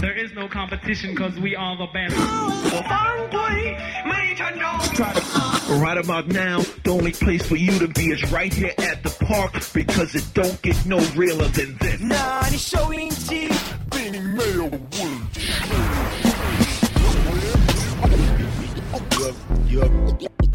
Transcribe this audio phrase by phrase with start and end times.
[0.00, 2.14] There is no competition because we are the best.
[5.80, 9.10] Right about now, the only place for you to be is right here at the
[9.24, 12.00] park because it don't get no realer than this.
[12.00, 13.48] 나 아니 쇼인지
[13.90, 14.70] 빈이 매우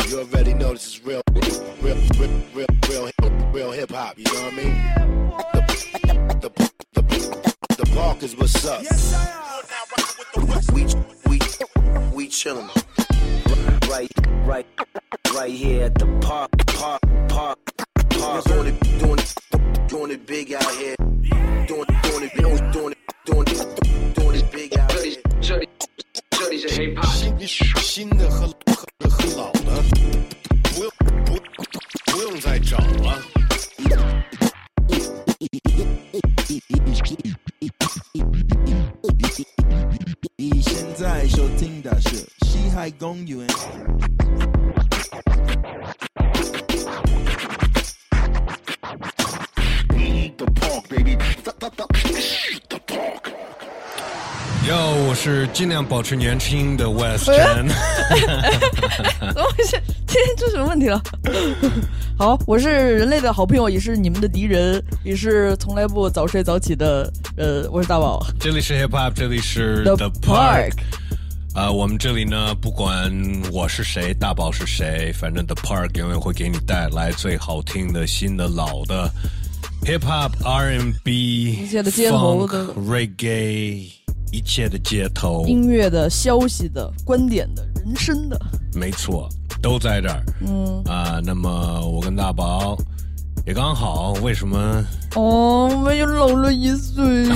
[0.10, 3.12] You already know this is real, real, real, real, real,
[3.52, 4.18] real hip hop.
[4.18, 5.69] You know what I mean?
[8.00, 8.82] Barker's what's up.
[8.82, 10.84] Yes, I we
[11.28, 11.38] we
[12.14, 12.70] we chillin'.
[13.90, 14.10] Right,
[14.46, 14.66] right,
[15.36, 17.60] right here at the park, park, park,
[18.10, 18.46] park.
[18.46, 20.96] Doing it, doing it, doing it big out here.
[21.68, 25.68] Doing, doing it, doing it, doing it, doing it, doing it big out here.
[27.20, 27.48] Şimdi
[27.82, 28.24] şimdi
[29.04, 29.59] hılav
[41.30, 42.10] 收听的是
[42.42, 43.46] 西海公园。
[50.38, 51.16] The park, baby.
[51.44, 51.88] The, the, the,
[52.70, 53.32] the park.
[54.68, 57.68] 哟，我是尽量保持年轻的 West Chen。
[59.20, 59.80] 怎么回事？
[60.08, 61.02] 今天出什么问题了？
[62.18, 67.12] 好，我是人类的好朋友，也是你们的敌人，也是从来不早睡早起的。
[67.38, 68.26] 呃，我是大宝。
[68.40, 70.74] 这里是 Hip Hop，这里是 The The Park
[71.56, 73.12] 啊、我们这里呢，不管
[73.52, 79.12] 我是谁，大宝是谁，反正 The Park 永远会给你带来最好听的、新的、老的
[79.84, 83.92] Hip Hop、R&B、一切的街头的 Funk Reggae，
[84.32, 88.40] 一切的街头，音乐的、消息的、观点的、人生的，
[88.74, 89.28] 没错，
[89.62, 90.24] 都在这儿。
[90.48, 92.78] 嗯，啊、那么我跟大宝
[93.46, 94.58] 也刚好，为什么？
[95.16, 97.04] 哦，我们又老了一岁。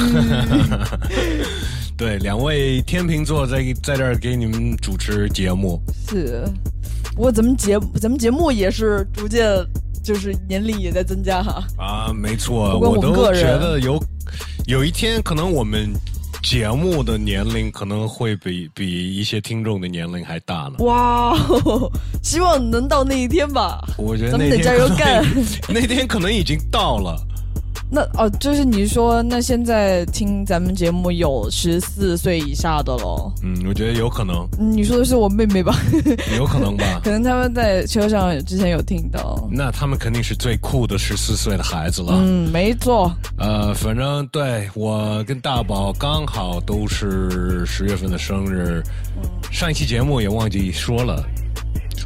[2.04, 6.44] 对，两位天秤座在在这儿给你们主持节目，是，
[7.16, 9.48] 不过咱们节咱们节目也是逐渐
[10.04, 11.64] 就是年龄也在增加哈。
[11.78, 13.98] 啊，没错，我都觉得有
[14.68, 15.94] 有一天可能我们
[16.44, 20.84] 节目的年龄可能会比比一些听众的年龄还大呢。
[20.84, 21.90] 哇，哦，
[22.22, 23.82] 希望能到那一天吧。
[23.98, 25.24] 我觉得咱们得加油干
[25.74, 27.16] 那天可能已经到了。
[27.90, 33.32] 那哦，就是你说，那现在听咱们节目有十四岁以下的咯？
[33.44, 35.76] 嗯，我觉得有可能，嗯你说的是我妹妹吧？
[36.38, 37.02] 有可能吧。
[37.06, 39.48] 可能他们在车上之前有听到。
[39.52, 42.14] 那他们肯定是最酷的十四岁的孩子了。
[42.16, 43.14] 嗯，没错。
[43.38, 48.82] 呃，反正对我跟大宝刚好都是十月份的生日，
[49.52, 51.24] 上一期节目也忘记说了。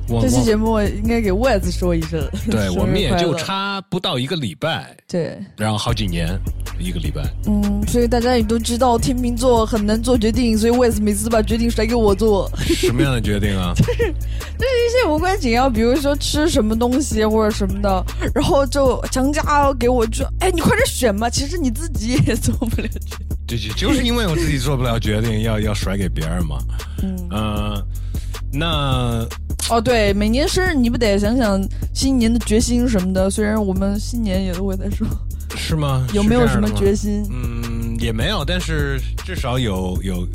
[0.10, 6.38] 忘这期节目应该给 Wes 说一声， 对我们也就差不到一个礼拜，对，然后好几年
[6.80, 7.22] 一个礼拜。
[7.46, 13.74] 嗯，所以大家也都知道天秤座很难做决定，所以 Wes 每次把决定甩给我做，什么样的决定啊？
[13.78, 23.28] 就是一些无关紧要，比如说吃什么东西或者什么的，然后就强加给我就，哎，你快点选嘛，其实你自己也做不了决定。
[23.48, 26.58] 对就就是因为我自己做不了决定，要要甩给别人嘛。
[27.02, 27.88] 嗯，呃，
[28.52, 29.26] 那
[29.70, 31.62] 哦，对，每年生日你不得想想
[31.94, 33.30] 新年的决心什么的。
[33.30, 35.06] 虽然我们新年也都会在说，
[35.58, 36.08] 是吗？
[36.14, 37.26] 有没有什么决心？
[37.30, 40.26] 嗯，也没有，但是至少有有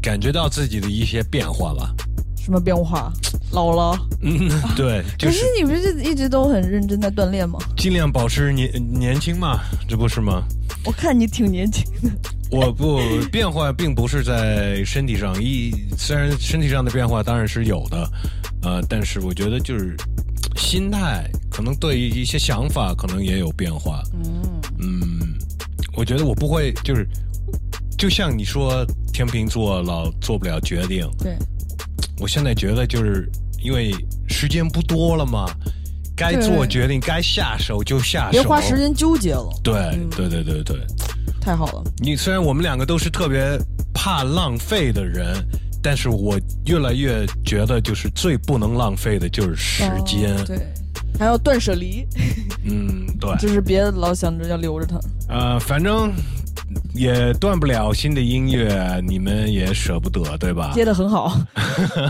[0.00, 1.94] 感觉到自己的一些变化吧。
[2.42, 3.12] 什么变化？
[3.52, 3.98] 老了？
[4.22, 7.58] 嗯，对， 就可是你不是一直都很认真在锻炼吗？
[7.76, 10.42] 尽量保持年年轻嘛，这不是吗？
[10.84, 12.10] 我看你挺年轻的。
[12.50, 12.98] 我不
[13.30, 18.10] 变化并不是在身体上，一虽然身体上的变化当然是有的，
[18.62, 19.96] 呃，但是我觉得就是
[20.56, 24.02] 心态，可能对于一些想法可能也有变化。
[24.14, 24.42] 嗯，
[24.80, 25.38] 嗯，
[25.94, 27.06] 我觉得我不会就是，
[27.96, 31.36] 就像你说天秤座老做不了决定，对，
[32.18, 33.30] 我现在觉得就是
[33.62, 33.94] 因为
[34.28, 35.46] 时间不多了嘛，
[36.20, 38.76] 该做决定，该下手就下手，别花时。
[38.76, 40.76] 间纠结了，对嗯对对对对，
[41.40, 41.82] 太好了。
[41.96, 43.58] 你虽然我们两个都是特别
[43.94, 45.34] 怕浪费的人，
[45.82, 50.36] 但是我越来越觉得，就是最不能浪费的就是时间。
[50.36, 50.58] 哦对，
[51.18, 52.06] 还要断舍离，
[52.64, 55.00] 嗯，对，就是别老想着要留着它。
[55.28, 56.12] 呃，反正
[56.94, 60.72] 也断不了新的音乐，你们也舍不得，对吧？
[60.74, 61.36] 接的很好，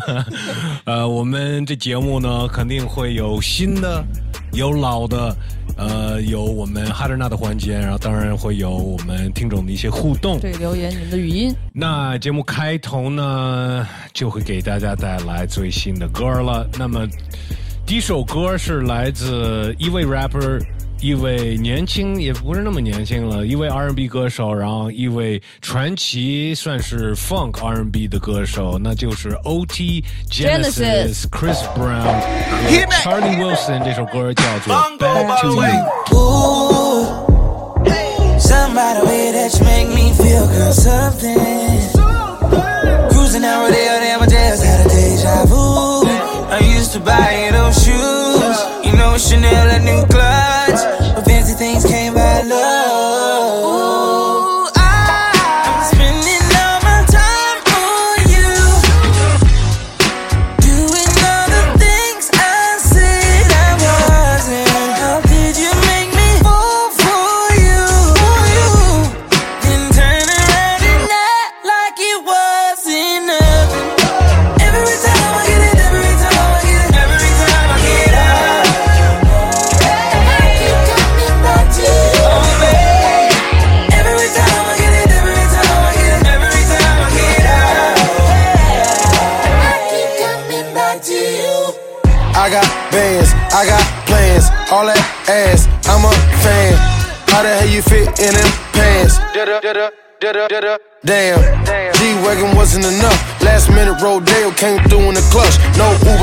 [0.84, 4.04] 呃，我们这节目呢，肯定会有新的，
[4.52, 5.36] 有老的，
[5.76, 10.38] 呃，有我们哈德纳的环节，然后当然会有我们听众的一些互动。
[10.40, 11.54] 对，留言你们的语音。
[11.72, 16.68] 那节目开头呢，就会给大家带来最新的歌了。
[16.78, 17.06] 那么，
[17.86, 20.60] 第一首歌是来自一位 rapper
[21.01, 30.03] 一位年轻也不是那么年轻了，一位 R&B 歌手，然后一位传奇算是 Funk R&B 的歌手，那就是 O.T.
[30.31, 32.69] Genesis、Chris Brown 和
[33.03, 33.83] Charlie Wilson。
[33.83, 35.61] 这首歌叫做《Back to You》。
[38.39, 41.37] Somebody way that you make me feel girl something.
[43.09, 46.05] Cruising down Rodeo, damn, I just had a deja vu.
[46.49, 48.57] I used to buy you those shoes.
[48.83, 50.05] You know Chanel, a new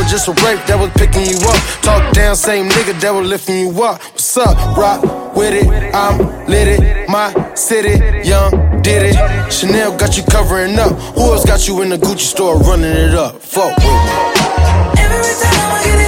[0.08, 1.60] Just a rape that was picking you up.
[1.84, 4.02] Talk down, same nigga that was lifting you up.
[4.02, 4.78] What's up?
[4.78, 6.18] Rock with it, I'm
[6.48, 7.10] lit it.
[7.10, 9.52] My city, young, did it.
[9.52, 10.94] Chanel got you covering up.
[11.16, 13.42] Who else got you in the Gucci store running it up?
[13.42, 13.92] Fuck with me.
[15.04, 16.07] Every time I get it,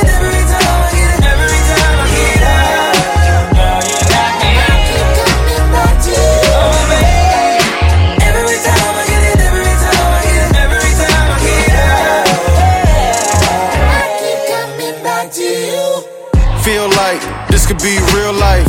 [17.81, 18.67] be real life.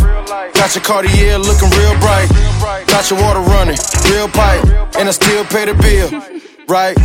[0.55, 2.29] Got your Cartier looking real bright.
[2.87, 3.79] Got your water running,
[4.11, 4.65] real pipe.
[4.97, 6.11] And I still pay the bill,
[6.69, 6.97] right?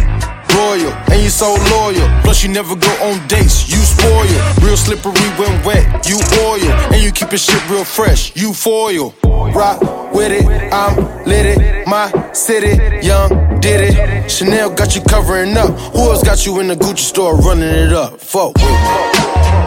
[0.54, 2.08] Royal, and you so loyal.
[2.22, 4.24] Plus, you never go on dates, you spoil.
[4.62, 6.72] Real slippery when wet, you oil.
[6.94, 9.14] And you keep your shit real fresh, you foil.
[9.24, 9.82] Rock
[10.14, 11.88] with it, I'm lit it.
[11.88, 14.30] My city, young, did it.
[14.30, 15.72] Chanel got you covering up.
[15.94, 18.22] Who else got you in the Gucci store running it up?
[18.22, 19.16] Fuck with me.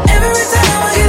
[0.08, 1.07] Every time I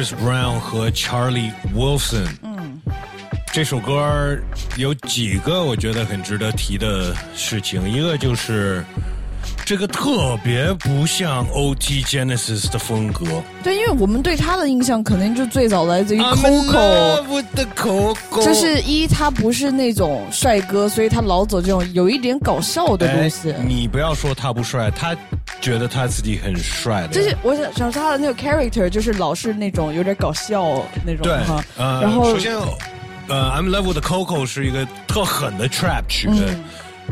[0.00, 2.26] Chris Brown 和 Charlie Wilson。
[2.42, 2.80] 嗯，
[3.52, 4.34] 这首歌
[4.78, 8.82] 有几个我觉得很值得提的事情，一个就是
[9.62, 12.02] 这个特别不像 O.T.
[12.04, 13.26] Genesis 的风格。
[13.62, 18.16] 对，因为我们对他的印象肯定就最早来自于 Coco。
[18.42, 23.52] 就是一，他不是那种帅哥，所以他老走这种有一点搞笑的东西。
[23.52, 25.14] 哎你不要说他不帅，他
[25.60, 27.08] 觉得他自己很帅的。
[27.08, 31.32] 就是我想想说他的那个 character，就是老是那种有点搞笑那种对
[31.76, 32.56] 然后首先，
[33.28, 36.28] 呃，I'm with the Coco 是一个特狠的 trap 曲。
[36.30, 36.64] 嗯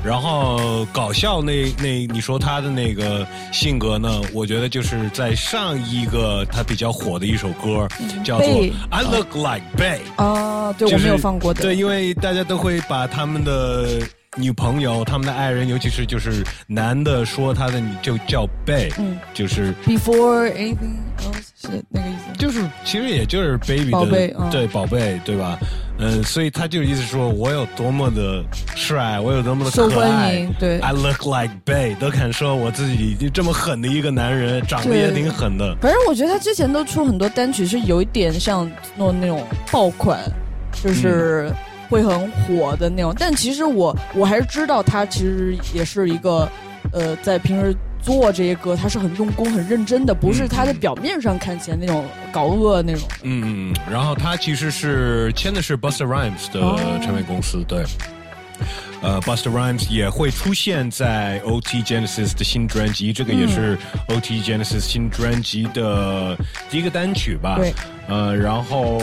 [0.04, 4.20] 然后搞笑那那你说他的那个性格呢？
[4.32, 7.88] 我觉得就是在上一个他比较火的一首歌，
[8.22, 8.46] 叫做
[8.90, 9.98] 《I Look Like Bay》。
[10.24, 11.62] 啊，对、就是我没有放过的。
[11.62, 13.98] 对，因为大家都会把他们的
[14.36, 22.36] 女朋友、他们的爱人，尤其是就是男的说他的你就叫贝，嗯就是 Before anything else 是那个意思。
[22.38, 25.58] 就是其实也就是 baby 的宝贝嗯对宝贝对吧？
[25.98, 28.44] 嗯，所以他就意思说我有多么的
[28.76, 35.74] 帅，我有多么的受欢可爱迎对，I look like Bay，都肯说我自己就这么狠的一个男人，长得也挺狠的。
[35.80, 39.42] 反正我觉得他之前都出很多单曲是有一点像弄那种
[39.72, 40.20] 爆款，
[40.80, 41.50] 就是
[41.88, 43.14] 会很火的那种。
[43.18, 46.48] 但其实我我还是知道他其实也是一个
[46.92, 53.02] 呃，在平时做这些歌，他是很用功、很认真的，不是他在表面上看起来那种搞恶那种。
[53.22, 57.84] 嗯嗯，嗯，然后他其实是签的是 Busta Rhymes 的哦唱片公司，对。
[59.00, 63.78] 呃，Buster Rhymes 也会出现在 OT Genesis 的新专辑，这个也是
[64.08, 66.36] 嗯 OT Genesis 新专辑的
[66.68, 67.56] 第一个单曲吧。
[67.58, 67.72] 对，
[68.08, 68.98] 呃，然后。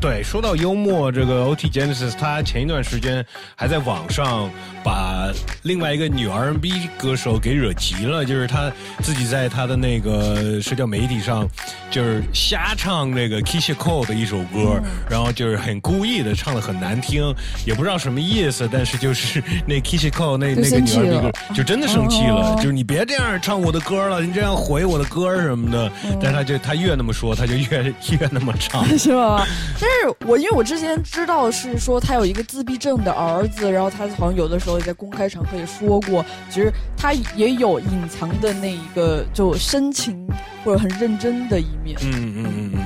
[0.00, 3.24] 对，说到幽默，这个 OT Genesis 他前一段时间
[3.54, 4.50] 还在网上
[4.84, 8.70] 把另外一个女 R&B 歌手给惹急了，就是他
[9.02, 11.48] 自己在他的那个社交媒体上，
[11.90, 17.34] 就是瞎唱那个 Keisha Cole 的一首歌，然后就是很故意的唱的很难听，
[17.66, 27.82] 也不知道什么意思，但是就是那 Keisha Cole 那那个女生气 R&B 歌就真的生气了，哦就是你别这样唱我的歌了，你这样毁我的歌什么的，但是他就他越那么说，他就越
[28.20, 28.86] 越那么唱。
[28.98, 29.46] 是吧？
[29.86, 40.26] 但是我因为我之前知道是说他有一个自闭症的儿子，然后他好像有的时候也在公开场合也说过，其实他也有隐藏的那一个就深情
[40.64, 41.96] 或者很认真的一面。
[42.02, 42.84] 嗯嗯嗯嗯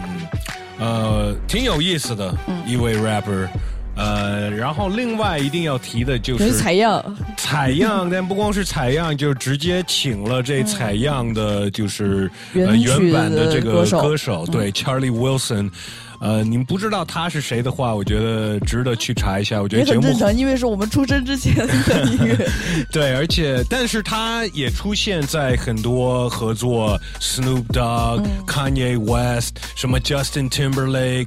[0.79, 2.35] 嗯，呃，挺有意思的
[2.67, 3.49] 一位 rapper。
[3.97, 15.71] 呃，然后另外一定要提的就是是采样，采样，但不光是采样，就直接请了这采样的，就是、呃原原版的这个歌手歌手，对、Charlie Wilson。
[16.21, 19.61] 呃，你们不知道他是谁的话，我觉得值得去查一下。
[19.61, 22.49] 我觉得节目很正常，因为是我们出生之前的音乐。
[22.93, 31.27] 对，而且但是他也出现在很多合作，Snoop Dogg、Kanye West，什么 Justin Timberlake，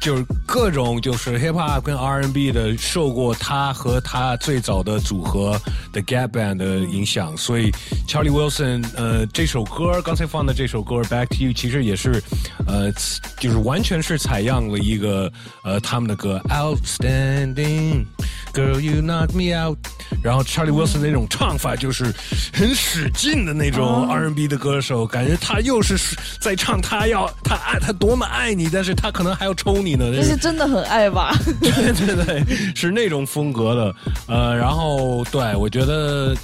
[0.00, 5.60] 就是各种就是 hip hop 跟 R&B 的受过他和他最早的组合
[5.92, 7.70] 的 Gap Band 的影响，所以
[8.08, 12.22] Charlie Wilson 呃这首歌刚才放的这首歌 Back to You 其实也是
[12.66, 12.90] 呃
[13.38, 15.28] 就是完全是采样了一个
[15.64, 18.06] 呃他们的歌 Outstanding
[18.54, 19.76] Girl You Knock Me Out，
[20.22, 22.14] 然后 Charlie Wilson 那种唱法就是
[22.52, 25.98] 很使劲的那种 R&B 的歌手，感觉他又是
[26.38, 31.34] 在唱他要他爱他多么爱你，但是他可能还要抽你呢，这是真的很爱吧？
[31.60, 33.96] 对对对，是那种风格的。
[34.28, 36.36] 呃，然后对我觉得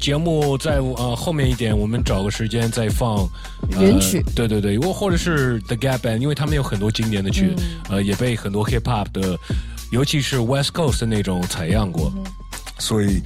[0.00, 3.28] 节目在呃后面一点，我们找个时间再放、
[3.70, 4.22] 呃原曲。
[4.34, 7.54] 对对对，或或者是 The Gap Band，因为他们有很多经典的曲，
[7.88, 9.38] 呃，也被很多 Hip Hop 的，
[9.90, 12.12] 尤其是 West Coast 的那种采样过，
[12.78, 13.20] 所以。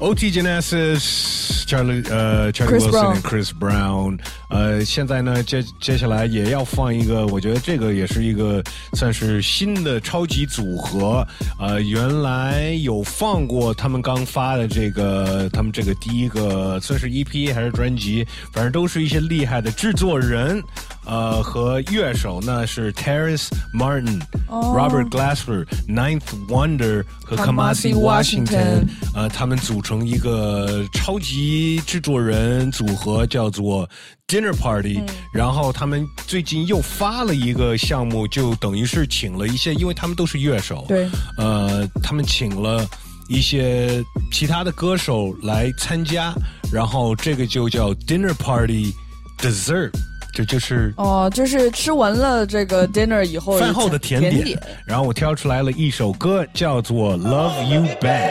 [0.00, 8.62] OT Genesis、Charlie 呃 Charlie Chris Wilson Brown 和 Chris Brown，呃，现在呢接接下来也要放一个，我觉得这个也是一个
[8.92, 11.26] 算是新的超级组合。
[11.58, 20.62] 呃，原来有放过他们刚发的这个，他们这个第一个算是 EP 还是专辑，反正都是一些厉害的制作人。
[21.08, 28.86] 呃，和乐手那是 Terrace Martin、Robert Glasper、Ninth Wonder 和 Kamasi Washington。
[29.14, 33.88] 呃，他们组成一个超级制作人组合，叫做
[34.26, 35.00] Dinner Party、
[35.32, 42.86] 然后他们最近又发了一个项目，就等于是请了一些，因为他们都是乐手，对，呃，他们请了
[43.30, 46.34] 一些其他的歌手来参加，
[46.70, 48.94] 然后这个就叫 Dinner Party
[49.38, 49.90] Dessert，
[50.32, 54.60] 这就是哦，就是吃完了这个 dinner 以后，饭后的甜甜点。
[54.84, 58.30] 然后我挑出来了一首歌，叫做《Love You Back》。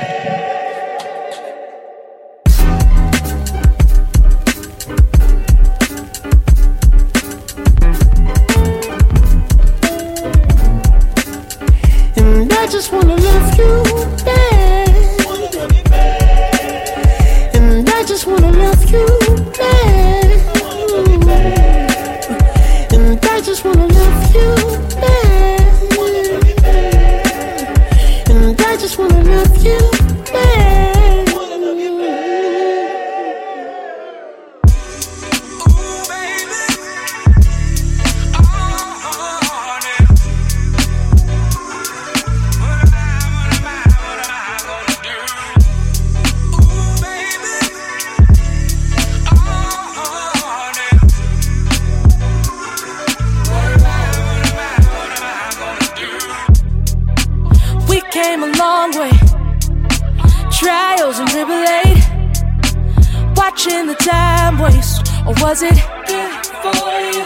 [23.58, 23.97] Just wanna
[60.58, 62.02] trials and tribulate,
[63.36, 67.26] watching the time waste, or was it good for you?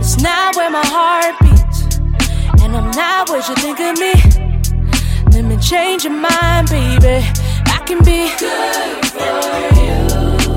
[0.00, 1.98] It's not where my heart beats,
[2.62, 4.12] and I'm not what you think of me.
[5.30, 7.24] Let me change your mind, baby.
[7.66, 9.94] I can be good for you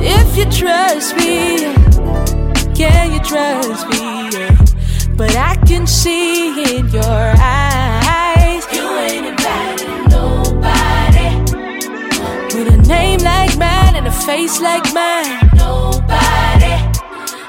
[0.02, 1.72] if you trust me.
[2.74, 4.08] Can you trust me?
[5.16, 7.67] But I can see in your eyes
[14.26, 15.50] face like mine.
[15.56, 16.76] Nobody.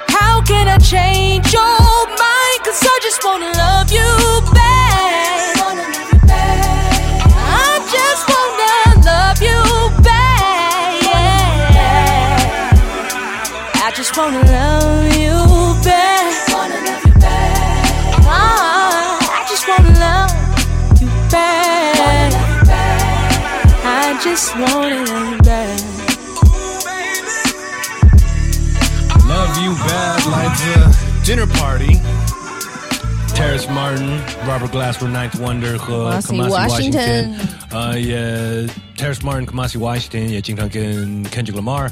[0.08, 2.58] How can I change your mind?
[2.64, 4.10] Cause I just wanna love you
[4.52, 5.56] back.
[7.60, 9.60] I just wanna love you
[10.02, 11.02] back.
[11.74, 12.26] Yeah.
[13.84, 15.36] I just wanna love you
[15.84, 16.32] back.
[18.30, 20.32] Oh, I just wanna love
[21.00, 22.32] you back.
[23.84, 25.37] I just wanna.
[33.70, 37.34] Martin、Robert Glasper、Ninth Wonder 和 Kamasi Washington
[37.70, 38.18] 呃，也
[38.96, 41.90] Terrace Martin、Kamasi Washington 也经常跟 Kendrick Lamar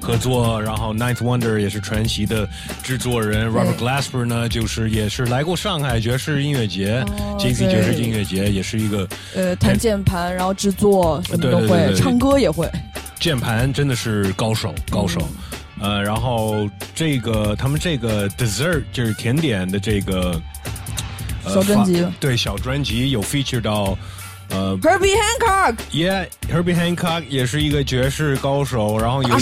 [0.00, 2.48] 合作，然后 Ninth Wonder 也是传奇的
[2.82, 7.04] 制作人，Robert Glasper 呢，就是也是来过上海爵士音乐节、
[7.38, 12.70] C 对爵士音乐节，也是一个呃，弹键盘，然后制作什么都会，唱歌也会。
[13.18, 15.20] 键盘真的是高手，高手。
[15.80, 20.72] 呃，然后这个他们这个 dessert 就是甜点的这个、呃
[21.48, 23.96] 小专辑对小专辑有 feature 到
[24.50, 29.36] 呃 Herbie Hancock Yeah，Herbie Hancock 也是一个爵士高手，然后有，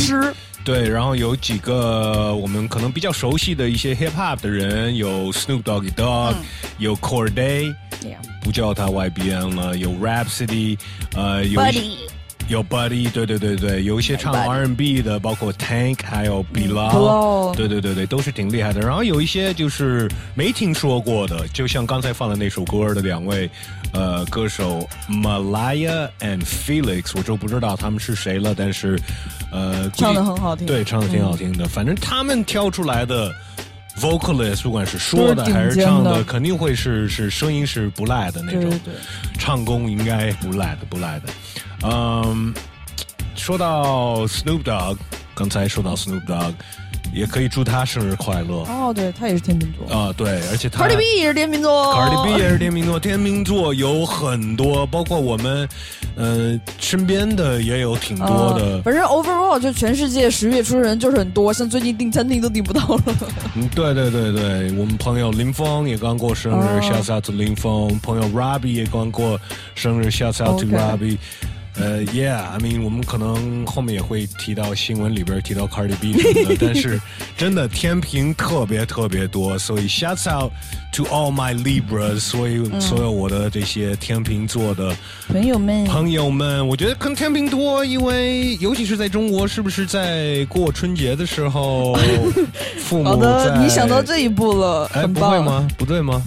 [0.65, 6.35] 对，然后有几个我们可能比较熟悉的一些 hip hop 的人，有 Snoop Doggy Dogg，、
[6.79, 7.73] 有 Corday，、
[8.03, 10.79] Yeah 不叫他 YBN 了，有 Rhapsody，
[11.15, 11.99] 呃，有 Buddy
[12.49, 18.81] 有 Buddy，对对对对，有一些唱 R&B 的，包括 Tank，还有 Bilal，、Bilal 对对对对，都是挺厉害的。
[18.81, 23.50] 然后有一些就是没听说过的，就像刚才放的那首歌的两位
[23.93, 28.99] 呃歌手 Malaya and Felix，我就不知道他们是谁了，但是
[29.50, 31.67] 呃，唱的很好听对，唱的挺好听的。
[31.67, 33.33] 反正他们挑出来的。
[33.99, 38.61] vocalist 不管是说的还是唱的，肯定会是是声音是不赖的那种。
[38.61, 38.95] 对对对，
[39.38, 41.31] 唱功应该不赖的，不赖的。
[41.83, 42.54] 嗯，
[43.35, 44.97] 说到 Snoop Dogg，
[45.35, 46.54] 刚才说到 Snoop Dogg，
[47.12, 50.12] 也可以祝他生日快乐啊、哦，对他也是天秤座啊。
[50.16, 55.68] 对，而且他 Cardi B 也是天秤座 Cardi B 也是天秤座，天秤座有很多，包括我们，
[56.16, 58.26] 呃，身边的也有挺多
[58.59, 58.83] 的呃。
[58.83, 63.02] 反正 overall 就全世界十月出人就是很多，像最近订餐厅都订不到了。
[63.54, 69.39] 嗯，对对对对，我们朋友林峰也刚过生日、哦 s h o u t out to 林峰，朋友 Robbie 也刚过
[69.75, 71.19] 生日，shouts out to Robbie。
[71.78, 77.00] 呃、y e a h I mean，我们可能后面也会提到新闻里边提到 Cardi B 什么的，但是
[77.36, 80.50] 真的天平特别特别多，所以 shouts out
[80.93, 84.95] to all my Libras，所以、嗯所有我的这些天平座的
[85.28, 91.95] 朋友们，朋友们，我觉得可能天平多，因为尤其是在中国，是不是在过春节的时候，
[92.78, 95.26] 父母好的，你想到这一步了，哎，很棒。
[95.26, 95.41] 不会？
[95.41, 95.69] 吗？
[95.76, 96.23] 不对吗？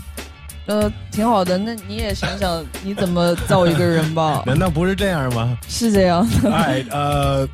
[0.69, 1.57] 呃，挺好的。
[1.57, 4.43] 那你也想想你怎么造一个人吧。
[4.47, 5.57] 难道不是这样吗？
[5.67, 6.53] 是这样的。
[6.53, 7.47] 哎，呃，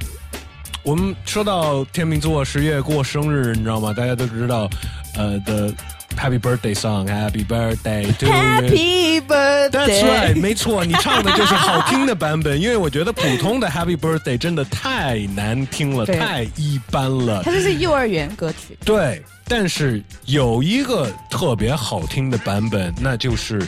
[0.84, 3.93] 我们说到天秤座十月过生日，你知道吗？
[3.93, 4.69] 大家都知道，
[5.15, 5.73] 呃的
[6.17, 8.32] Happy Birthday Song，Happy Birthday to you。
[8.32, 9.69] Happy birthday。
[9.69, 17.51] That's right，没错，你唱的就是好听的版本，因为我觉得普通的 Happy Birthday 真的太难听了，太一般了它。
[17.51, 18.78] 就是幼儿园歌曲。
[18.84, 23.62] 对，但是有一个特别好听的版本，那就是。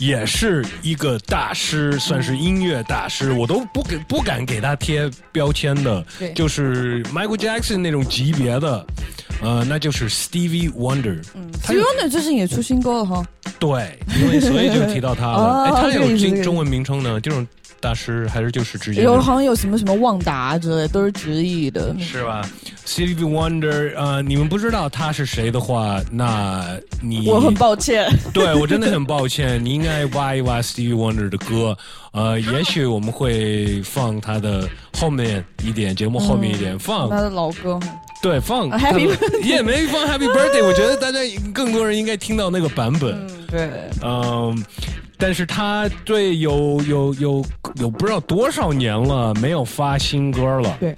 [0.00, 8.84] 也是一个大师，算是音乐大师，我都不给不敢给他贴标签的，就是 Michael Jackson 那种级别的，
[9.42, 11.22] 呃，那就是 Stevie Wonder。
[11.34, 13.22] 嗯，Stevie Wonder 最近也出新歌了哈。
[13.58, 15.36] 对，因为所以就提到他了。
[15.36, 17.20] 哦哎，他有中中文名称呢？
[17.20, 17.46] 这种
[17.80, 21.96] 大师还是就是直接有好像有什么什么旺达之类，都是直译的。
[21.98, 22.46] 是吧
[22.86, 26.64] ？Stevie Wonder，呃，你们不知道他是谁的话，那
[27.00, 28.06] 你我很抱歉。
[28.34, 31.76] 对我真的很抱歉，你应该挖一挖 Stevie Wonder 的歌，
[32.12, 37.80] 呃，也许我们会放他的后面一点，节目后面一点、放，他的老歌。
[38.22, 39.08] 对，放啊，Happy
[39.42, 41.18] 也没放 Happy Birthday，我觉得大家
[41.54, 43.70] 更多人应该听到那个版本，嗯，对。
[44.02, 44.64] 嗯。
[45.20, 50.94] 但是他对有有有有不知道多少年了没有发新歌了，对，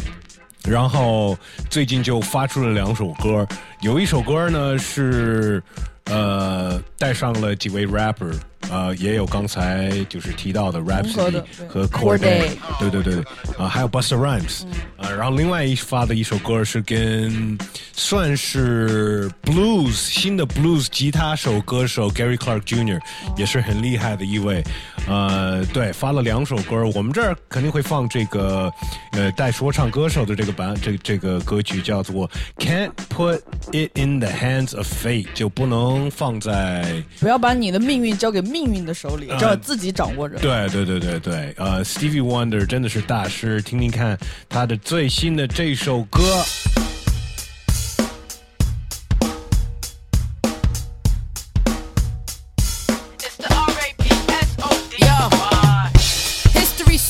[0.62, 1.36] 然后
[1.68, 3.46] 最近就发出了两首歌，
[3.80, 5.60] 有一首歌呢是
[6.04, 8.32] 呃带上了几位 rapper，
[8.70, 13.14] 呃也有刚才就是提到的 Rhapsody 和 Corday，Corday 对对对，
[13.58, 14.64] 啊、还有 Busta Rhymes，
[14.96, 17.58] 啊、然后另外一发的一首歌是跟
[17.92, 23.00] 算是 blues 新的 blues 吉他手歌手 Gary Clark Jr.
[23.36, 24.62] 也是很厉害的一位，
[25.08, 28.72] 呃，对，发了两首歌，我们这儿肯定会放这个
[29.12, 33.40] 呃带说唱歌手的这个版，这这个歌曲叫做 Can't Put
[33.72, 37.02] It in the Hands of Fate，就不能放在。
[37.20, 40.38] 不要把你的命运交给命运的手里，呃只要自己掌握着。
[40.38, 46.20] 对对对对对，呃，Stevie Wonder 真的是大师，听听看他的最新的这首歌。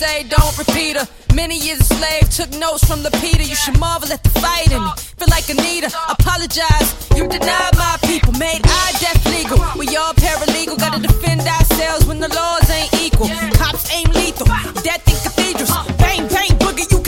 [0.02, 1.06] Say don't repeat her.
[1.34, 3.44] Many years a slave, took notes from Peter.
[3.52, 4.82] You should marvel at the fighting.
[5.18, 5.88] feel like Anita.
[6.16, 9.58] Apologize, you denied my people, made I death legal.
[9.78, 13.28] We all paralegal, gotta defend ourselves when the laws ain't equal.
[13.60, 14.46] Cops aim lethal,
[14.86, 15.72] death in cathedrals.
[16.02, 17.01] Bang, bang, boogie, you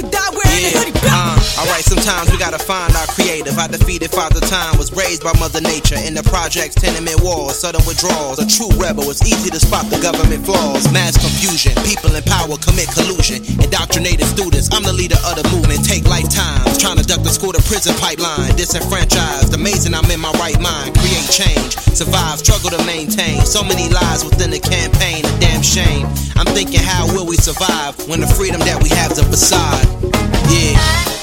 [0.54, 3.58] Uh, alright, sometimes we gotta find our creative.
[3.58, 5.98] I defeated Father Time, was raised by Mother Nature.
[5.98, 8.38] In the projects, tenement walls, sudden withdrawals.
[8.38, 10.86] A true rebel, it's easy to spot the government flaws.
[10.92, 13.42] Mass confusion, people in power commit collusion.
[13.58, 15.82] Indoctrinated students, I'm the leader of the movement.
[15.82, 18.54] Take lifetimes, trying to duck the school to prison pipeline.
[18.54, 20.94] Disenfranchised, amazing I'm in my right mind.
[21.02, 23.42] Create change, survive, struggle to maintain.
[23.42, 26.06] So many lies within the campaign, a damn shame.
[26.38, 30.03] I'm thinking, how will we survive when the freedom that we have's a facade?
[30.50, 31.13] Yeah.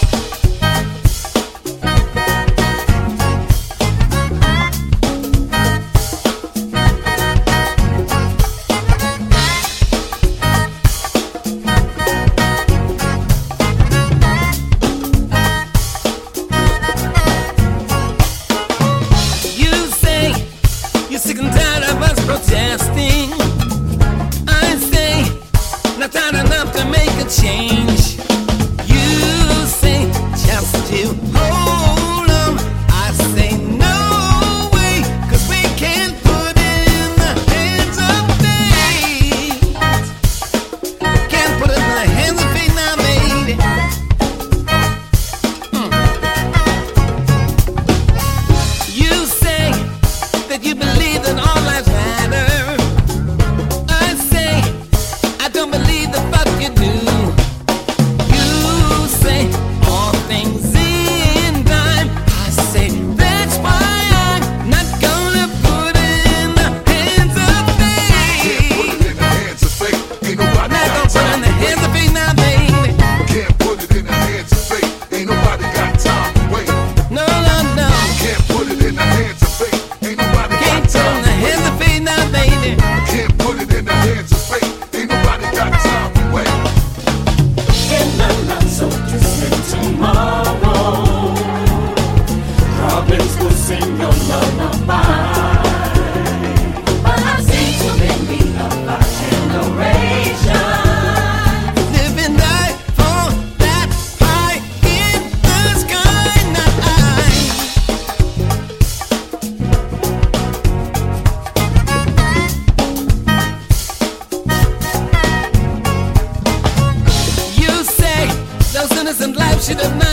[119.01, 120.10] innocent life she denied.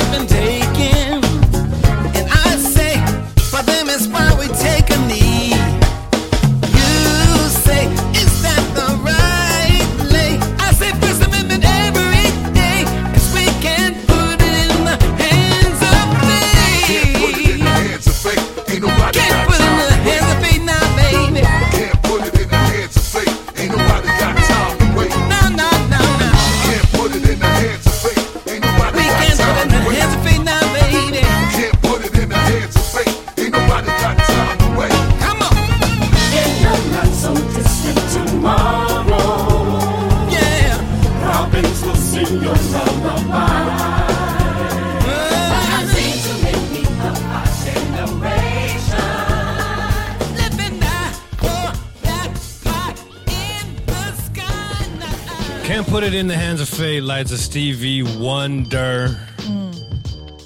[57.08, 59.10] 来自 Stevie Wonder，
[59.48, 59.72] 嗯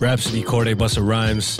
[0.00, 1.58] ，Rhapsody Corday Busta Rhymes，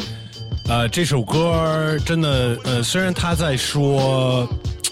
[0.68, 4.48] 呃，这首歌真的，呃，虽然他在说。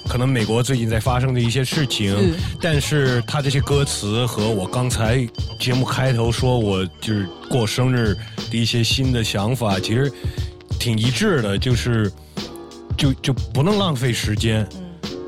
[0.08, 5.24] 可能美国最近在发生的一些事情，嗯但是他这些歌词和我刚才
[5.60, 8.16] 节目开头说我就是过生日
[8.50, 10.12] 的一些新的想法，其实
[10.80, 12.10] 挺一致的，就是
[12.96, 14.66] 就就不能浪费时间，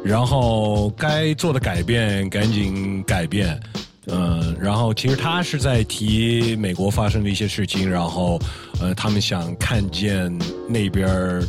[0.05, 3.57] 然后该做的改变赶紧改变。
[4.63, 8.39] 嗯，然后其实他是在提美国发生的一些事情，然后
[8.81, 10.33] 呃，他们想看见
[10.69, 11.43] 那边儿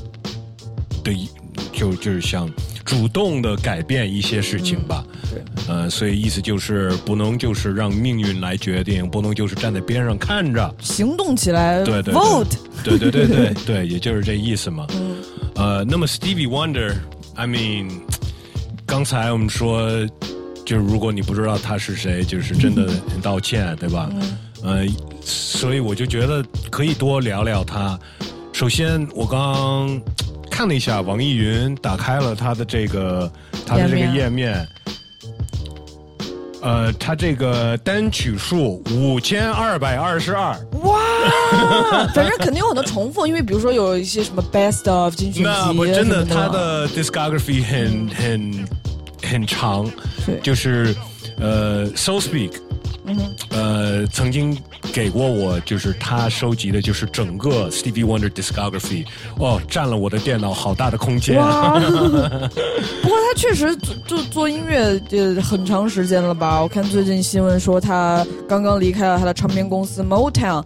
[1.04, 1.30] 的一，
[1.72, 2.50] 就就是想
[2.84, 5.06] 主动的改变一些事情吧。
[5.32, 10.76] 对，呃，所以意思就是不能就是让命运来决定，不能就是站在边上看着。
[10.82, 12.58] 行动起来对对对，vote。
[12.84, 14.86] 对对对对对， 也就是这意思嘛。
[15.56, 17.90] 呃，那么 Stevie Wonder，I mean，
[18.86, 19.90] 刚才我们说，
[20.66, 24.10] 就是如果你不知道他是谁，就是真的很道歉，对吧？
[24.64, 24.86] 呃，
[25.22, 28.00] 所以我就觉得可以多聊聊他。
[28.54, 30.02] 首先，我刚
[30.50, 33.32] 看了一下网易云，打开了他的这个
[33.66, 34.66] 他的这个页面。
[36.62, 48.66] 呃，他这个单曲数五千二百二十二，哇，啊，反正肯定有很多重复，因为比如说有一些什么 Best of 那不真的，他的 discography 很很
[49.24, 49.90] 很长
[50.26, 50.96] 对，就是
[51.40, 52.52] 呃，So Speak，
[53.06, 53.18] 嗯
[53.50, 54.58] 呃，曾经
[54.94, 59.06] 给过我，就是他收集的，就是整个 Stevie Wonder discography，
[59.38, 61.36] 哦，占了我的电脑好大的空间。
[63.02, 66.62] 不过他确实做做做音乐呃很长时间了吧？
[66.62, 70.64] 我看最近新闻说他刚刚离开了他的唱片公司 Motown。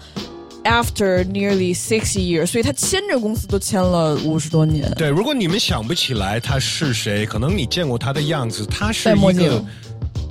[0.68, 4.92] After nearly six years，所以他签这个公司都签了五十多年。
[4.98, 9.66] 对，如果你们想不起来他是谁，可能你见过他的样子，他是一个镜，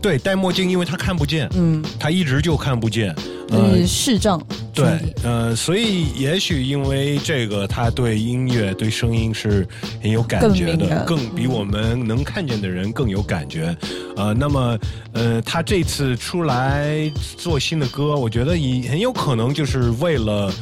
[0.01, 3.15] 对，戴墨镜，因为他看不见，嗯，他一直就看不见，
[3.51, 4.41] 呃嗯，视障。
[4.73, 9.67] 对，呃，所以也许因为这个，他对音乐、对声音是
[10.03, 13.75] 很有感觉的，更更比我们能看见的人更有感觉。
[14.17, 14.79] 呃，那么，
[15.13, 20.53] 呃，他这次出来做新的歌，我觉得也很有可能就是为了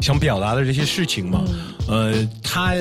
[0.00, 1.44] 想表达的这些事情嘛。
[1.88, 2.74] 呃，他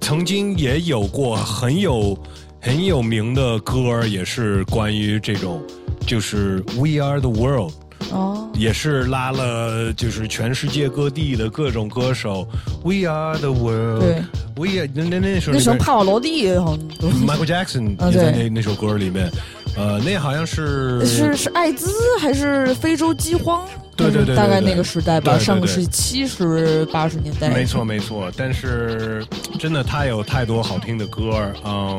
[0.00, 2.16] 曾经也有过很有
[2.60, 5.62] 很有名的歌，也是关于这种，
[6.06, 7.72] 就是 We Are the World。
[8.12, 12.48] 哦，也是拉了就是全世界各地的各种歌手
[12.82, 14.22] ，We are the world，对
[14.56, 18.44] ，We are 那那那首那时候帕瓦罗蒂好像 Michael Jackson 啊也在对。
[18.44, 19.30] 那那首歌里面，
[19.76, 23.68] 呃，那好像是是是艾滋还是非洲饥荒？
[24.00, 27.48] 对对对大概那个时代吧，上个世纪七十八十年代。
[27.50, 29.24] 没错没错，但是
[29.58, 31.98] 真的他有太多好听的歌，嗯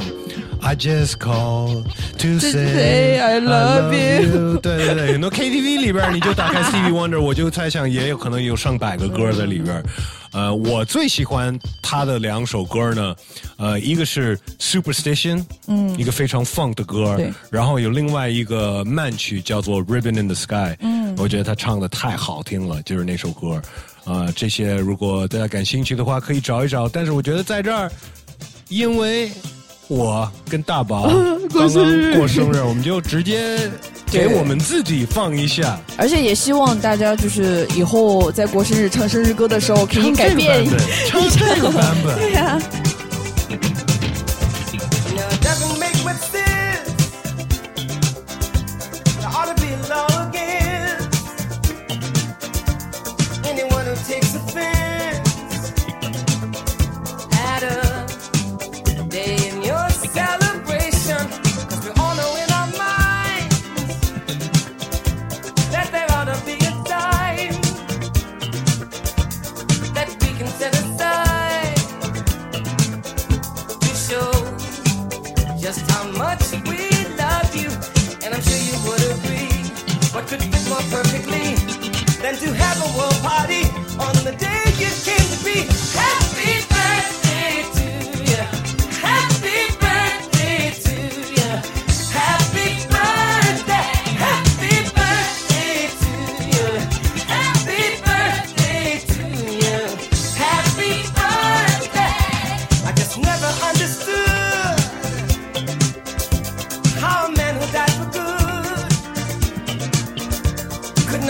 [0.61, 1.83] ，I just call
[2.17, 9.83] to say say I love you 对对对，很多 KTV 里边你就打开 Stevie Wonder，我就猜想也有可能有上百个歌在里边。
[10.31, 13.15] 呃，我最喜欢他的两首歌呢，
[13.57, 23.61] 呃，一个是 Superstition，嗯一个非常 funk 的歌对，然后有另外一个慢曲叫做 Ribbon in the Sky，嗯我觉得他唱的太好听了，就是那首歌。
[24.03, 26.89] 啊、这些如果大家感兴趣的话，可以找一找。
[26.89, 27.91] 但是我觉得在这儿，
[28.67, 29.31] 因为
[29.91, 31.03] 我跟大宝
[31.53, 33.57] 刚刚过生日，我们就直接
[34.09, 35.77] 给我们自己放一下。
[35.97, 40.65] 而且也希望大家就是以后在过生日唱生日歌的时候，可以改变
[41.09, 42.57] 唱这个版本， 对呀、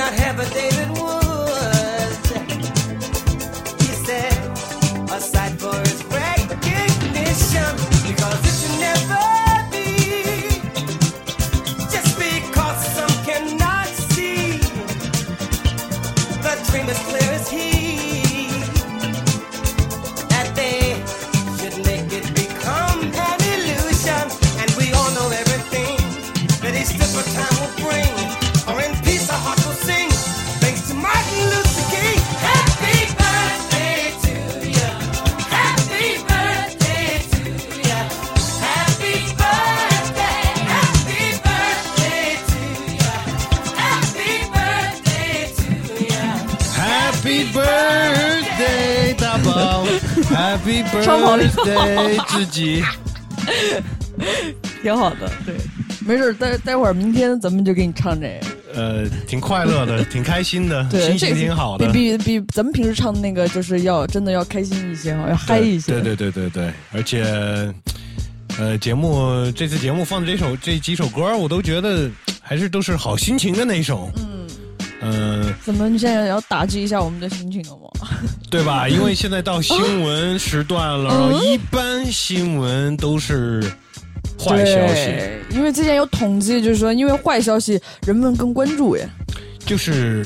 [0.01, 1.20] not have a David Wood.
[51.65, 52.83] birthday，自己。
[54.83, 55.31] 挺好的。
[55.45, 55.55] 对，
[56.05, 58.47] 没事儿待待会儿明天咱们就给你唱这个。
[58.73, 61.91] 呃，挺快乐的， 挺开心的，对，心情挺好的。
[61.91, 65.91] 比比比咱们平时唱的那个，就是要真的要开心一些哈，要嗨一些。
[65.91, 67.23] 对对对对对，而且，
[68.57, 72.09] 呃，节目这次节目放的这首这几首歌，我都觉得
[72.41, 74.09] 还是都是好心情的那首。
[74.17, 74.47] 嗯，
[75.01, 78.07] 嗯、怎么你现在要打击一下我们的心情了吗？
[78.49, 78.87] 对吧？
[78.89, 83.61] 因为现在到新闻时段了，一般新闻都是
[84.39, 85.13] 坏消息，
[85.51, 89.07] 因为之前有统计，就是说因为坏消息人们更关注耶。
[89.63, 90.25] 就是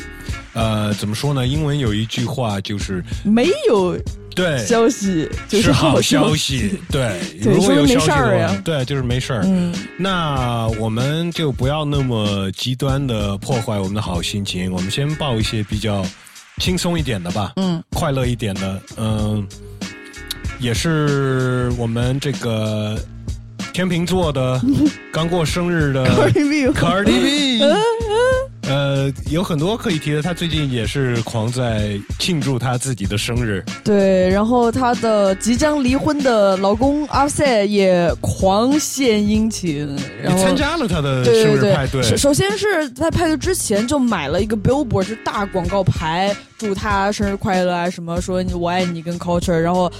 [0.54, 1.45] 呃，怎么说呢？
[1.45, 4.00] 英文有一句话就是没有
[4.36, 4.65] 对。
[4.65, 9.41] 消息就是好消息，对，对如果有消息的话对，就是没事儿。
[9.45, 16.06] 嗯，那我们就不要那么极端的破坏我们的好心情，我们先报一些比较
[16.60, 19.48] 轻松一点的吧，嗯，快乐一点的，嗯、
[20.60, 22.98] 也是我们这个
[23.74, 24.62] 天秤座的
[25.12, 27.60] 刚过生日的 Cardi B Cardi B，
[28.67, 39.88] 呃，有很多可以提的，他最近也是狂在庆祝他自己的生日，对，然后他的即将离婚的老公阿塞也狂献殷勤，
[40.21, 49.91] 然后你参加了他的生日派对，首首先是在派对之前就买了一个 billboard，是大广告牌，祝他生日快乐啊，什么说你我爱你跟 culture，然后。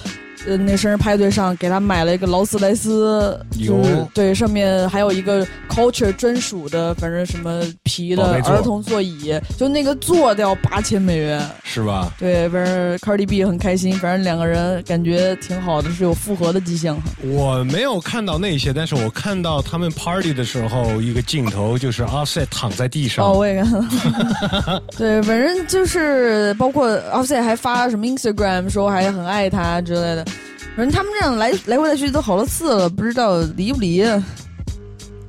[0.45, 11.41] 呃，那生日派对上给他买了一个劳斯莱斯，就是对，上面还有一个 culture 专属的，反正什么皮的儿童座椅，就那个座都要八千美元。
[11.63, 12.12] 是吧？
[12.17, 16.98] 对，反正 Cardi B 很开心，反正两个人感觉挺好的，是有复合的迹象。
[17.24, 23.26] 我没有看到那些，但是我看到他们 party 的时候，一个镜头就是 Offset 躺在地上。
[23.26, 24.82] 哦，我也看到。
[24.98, 30.26] 对，反正就是包括 Offset 还发什么 Instagram 说还很爱他之类的。
[30.75, 34.03] 反正他们这样来来回来去都好多次了，不知道离不离。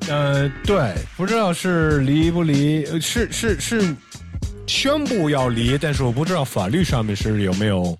[0.09, 3.95] 呃，对，不知道是离不离，呃是是是
[4.67, 7.97] 宣布要离，但是我不知道法律上面是有没有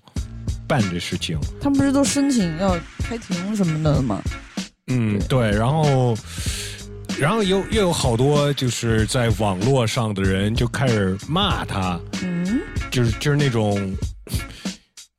[0.67, 1.37] 办这事情。
[1.61, 4.21] 他们不是都申请要开庭什么的吗？
[4.87, 6.17] 嗯，对，然后，
[7.17, 13.93] 然后又又有好多就是在网络上的人就开始骂他，嗯，就是就是那种，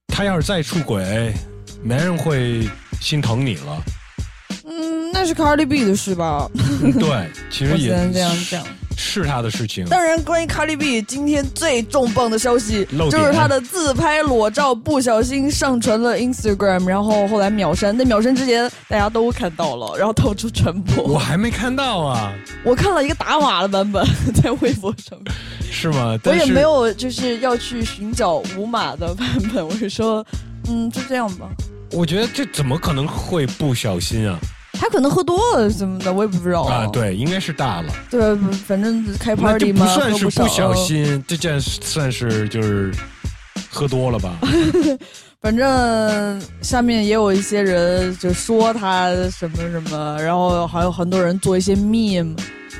[0.06, 1.34] 他要是再出轨，
[1.82, 2.68] 没人会
[3.00, 3.82] 心疼你了。
[4.64, 6.48] 嗯，那是 Cardi B 的事吧？
[6.82, 8.64] 嗯对， 其实也我只能这样讲。
[9.00, 9.84] 是他的事情。
[9.84, 17.96] 当然，关于 Cardi B 今天最重磅的消息，就是他的自拍裸照不小心上传了 Instagram，然后后来秒删。
[17.96, 21.04] 在秒删之前，大家都看到了，然后到处传播。
[21.04, 22.32] 我还没看到啊，
[22.64, 25.32] 我看了一个打码的版本， 在微博上面。
[25.70, 26.18] 是吗？
[26.24, 30.26] 我也没有就是要去寻找无码的版本，我是说，
[30.68, 31.48] 嗯，就这样吧。
[31.92, 34.38] 我觉得这怎么可能会不小心啊？
[34.74, 37.92] 他可能喝多了什么的，我也不知道啊，对，应该是大了。
[38.10, 42.92] 对，反正开 party 嘛，就不算是不小心，这件算是就是
[43.70, 44.36] 喝多了吧？
[45.40, 52.36] 反正下面也有一些人就说他什么什么，然后还有很多人做一些 meme，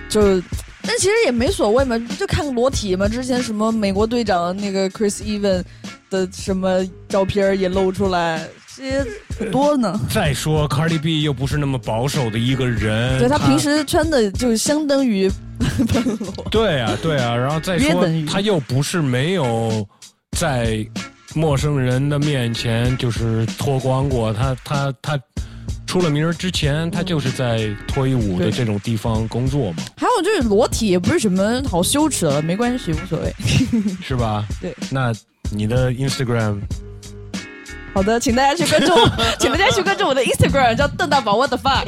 [0.09, 0.40] 就，
[0.83, 3.07] 但其实也没所谓嘛，就看个裸体嘛。
[3.09, 5.62] 之前什么美国队长那个 Chris Even
[6.11, 9.05] 的什么照片也露出来，这些
[9.38, 10.01] 很多呢。
[10.11, 15.31] 再说 Cardi B 又不是那么保守的一个人，对他平时穿的就相当于
[16.51, 19.87] 对啊对啊，然后再说他又不是没有
[20.38, 20.87] 在
[21.35, 25.21] 陌生人的面前就是脱光过，他他他
[25.88, 33.35] 出了名儿之前，他就是在脱衣舞的这种地方工作嘛，还有就是裸体也不是什么好羞耻的，没关系，无所谓。
[34.05, 34.44] 是吧？
[34.61, 35.14] 对，那
[35.51, 36.61] 你的 Instagram
[37.94, 38.92] 好的，请大家去关注，
[39.40, 41.87] 请大家去关注我的 Instagram，叫邓大宝 What the fuck。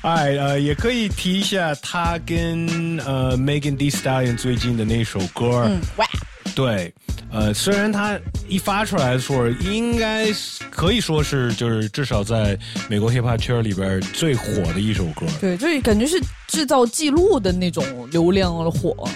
[0.00, 6.06] 哎，呃，也可以提一下他跟呃 Megan Thee Stallion 最近的那首歌，嗯，哇，
[6.54, 6.92] 对，
[7.30, 10.26] 呃，虽然它一发出来的时候，应该
[10.70, 12.58] 可以说是就是至少在
[12.88, 19.08] 美国 hiphop 圈里边最火的一首歌，对，就是感觉是制造记录的那种流量的火。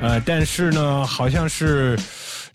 [0.00, 1.98] 呃，但是呢，好像是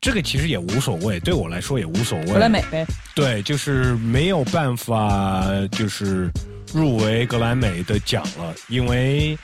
[0.01, 2.25] 这个其实也无所谓，对我来说也无所谓。
[2.25, 6.29] 格莱美呗，对，就是没有办法，就是
[6.73, 9.37] 入围格莱美的奖了，因为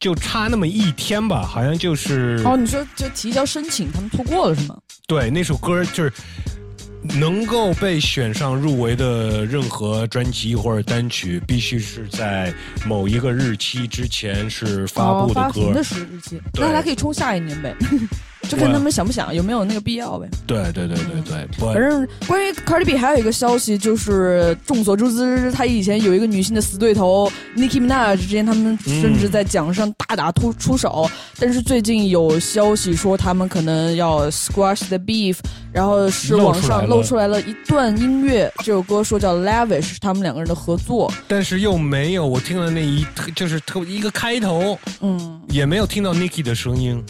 [0.00, 4.76] 就差那么一天吧，好像就是哦，你说就提交申请，他们通过了是吗？
[5.08, 6.12] 对那首歌就是
[7.02, 12.54] 能够被选上入围的任何专辑或者单曲，必须是在
[12.86, 15.60] 某一个日期之前是发布哦、发的歌。
[15.60, 17.74] 行的时日期，那还可以冲下一年呗，
[18.48, 20.28] 就看他们想不想，有没有那个必要呗。
[20.46, 35.36] 对对对对对，不反正关于 Cardi B 还有一个消息，就是众所周知，她以前有一个女性的死对头 Nicki Minaj，之前他们甚至在奖上大打突出手，但是最近有消息说他们可能要 squash the beef，
[35.72, 41.12] 然后是网上露露出来了一段音乐，这首歌说叫 Lavish，是他们两个人的合作。
[41.26, 47.04] 但是又没有，我听了那一就是特一个开头，嗯，也没有听到 Nicki 的声音。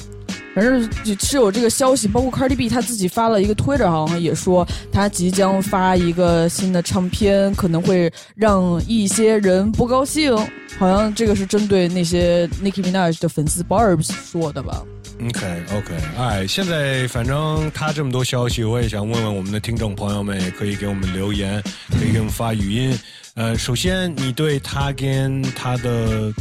[0.54, 0.90] 反正
[1.20, 10.36] 是有这个消息，包括 Cardi B 他自己发了一个 Twitter，好像也说他即将发一个新的唱片，可能会让一些人不高兴。
[10.78, 14.80] 好像这个是针对那些 Nicki Minaj 的粉丝 Barbs 说的吧
[15.20, 22.96] ？OK OK，哎，现在反正他这么多消息，我也想问问我们的听众朋友们，也可以给我们留言，可以给我们发语音。
[23.34, 26.32] 呃，首先你对他跟他的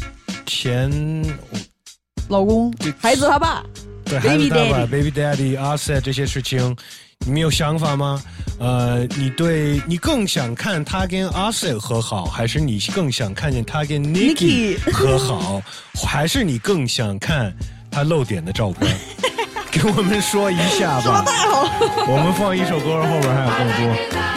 [0.45, 0.91] 前
[2.27, 3.63] 老公、孩子他爸，
[4.07, 6.75] 对孩子 Baby 他爸 Daddy Baby Daddy、Offset 这些事情，
[7.25, 8.21] 你们有想法吗？
[8.59, 15.61] 呃，你对你更想看他跟 Offset 和好，还是你更想看见他跟 Nicki 和好，
[16.03, 17.53] 还是你更想看
[17.91, 18.95] 他露点的照片？
[19.69, 21.23] 给我们说一下吧。
[21.23, 21.69] 太好。
[22.07, 24.36] 我们放一首歌，后边还有更多。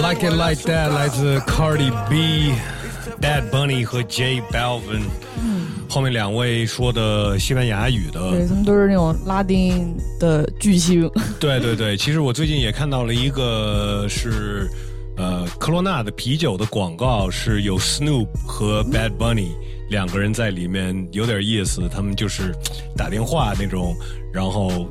[0.00, 2.52] like it like that，来自 Cardi B、
[3.20, 5.02] Bad Bunny 和 J Balvin。
[5.88, 11.10] 后面两位说的西班牙语的，对他们都是那种拉丁的巨星。
[11.40, 14.70] 对对对，其实我最近也看到了一个是
[15.16, 19.48] 呃科罗娜的啤酒的广告，是有 Snoop 和 Bad Bunny
[19.90, 21.88] 两个人在里面，有点意思。
[21.88, 22.54] 他们就是
[22.96, 23.94] 打电话那种，
[24.32, 24.88] 然后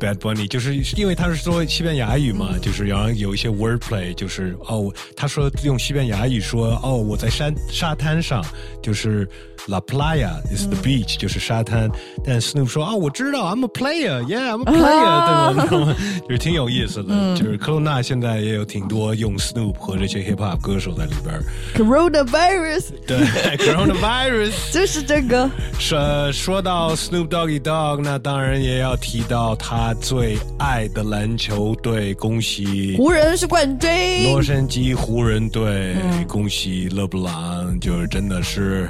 [0.00, 8.44] Bad Bunny 就是因为他是说西班牙语嘛，就是然后有一些 wordplay，就是哦，他说用西班牙语说哦，我在山沙滩上，
[8.82, 9.26] 就是
[9.68, 11.90] La Playa is the beach，、就是沙滩。
[12.22, 15.54] 但 Snoop 说啊，我知道，I'm a player，yeah，I'm a player，、对吧？
[15.56, 15.92] 然后
[16.28, 17.06] 就是挺有意思的。
[17.08, 21.42] 嗯就是科罗娜现在也有挺多用 Snoop 和这些 hip hop 歌手在里边儿。
[21.74, 23.18] Coronavirus 对，
[23.56, 25.50] coronavirus 就是这个。
[25.78, 33.89] 说说到 Snoop Doggy Dogg，那当然也要提到他 最爱的篮球队，恭喜湖人是冠军。
[34.31, 36.25] 洛杉矶湖人队，嗯。
[36.27, 38.87] 恭喜勒布朗，就是真的是，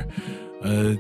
[0.62, 0.96] 呃，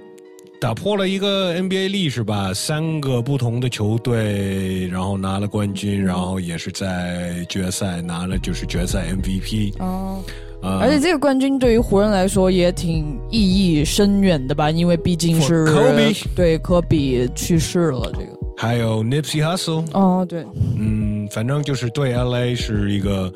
[0.59, 9.73] 打破了一个 NBA 历史吧，三个不同的球队，然后拿了冠军，然后也是在决赛拿了就是决赛 MVP。
[9.79, 10.23] 哦，
[10.61, 10.79] 呃。
[10.79, 20.45] 而且这个冠军对于湖人来说也挺意义深远的吧，因为毕竟是 For Kobe 对科比去世了，这个还有 Nipsey Hussle，哦，对，
[20.78, 23.34] 嗯，反正就是对 LA 是一个，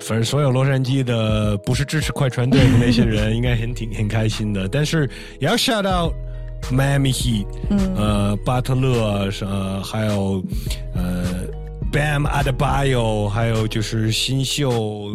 [0.00, 4.66] 反正所有洛杉矶的不是支持快船队的那些人， 应该很挺很开心的。
[4.68, 6.12] 但是也要 shout out
[6.72, 7.94] Miami Heat，嗯。
[7.94, 10.42] 呃，巴特勒，呃，还有
[10.92, 11.24] 呃
[11.92, 15.08] Bam Adebayo，还有就是新秀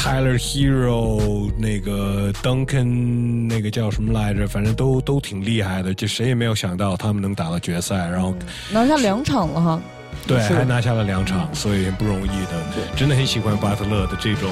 [0.00, 4.48] Tyler Hero，那个 Duncan，那个叫什么来着？
[4.48, 8.34] 反正都都挺厉害的，就谁也没有想到他们能打到决赛，然后。
[8.72, 9.80] 拿下两场了哈。
[10.26, 12.64] 对，还拿下了两场，所以不容易的。
[12.96, 14.50] 真的很喜欢巴特勒的这种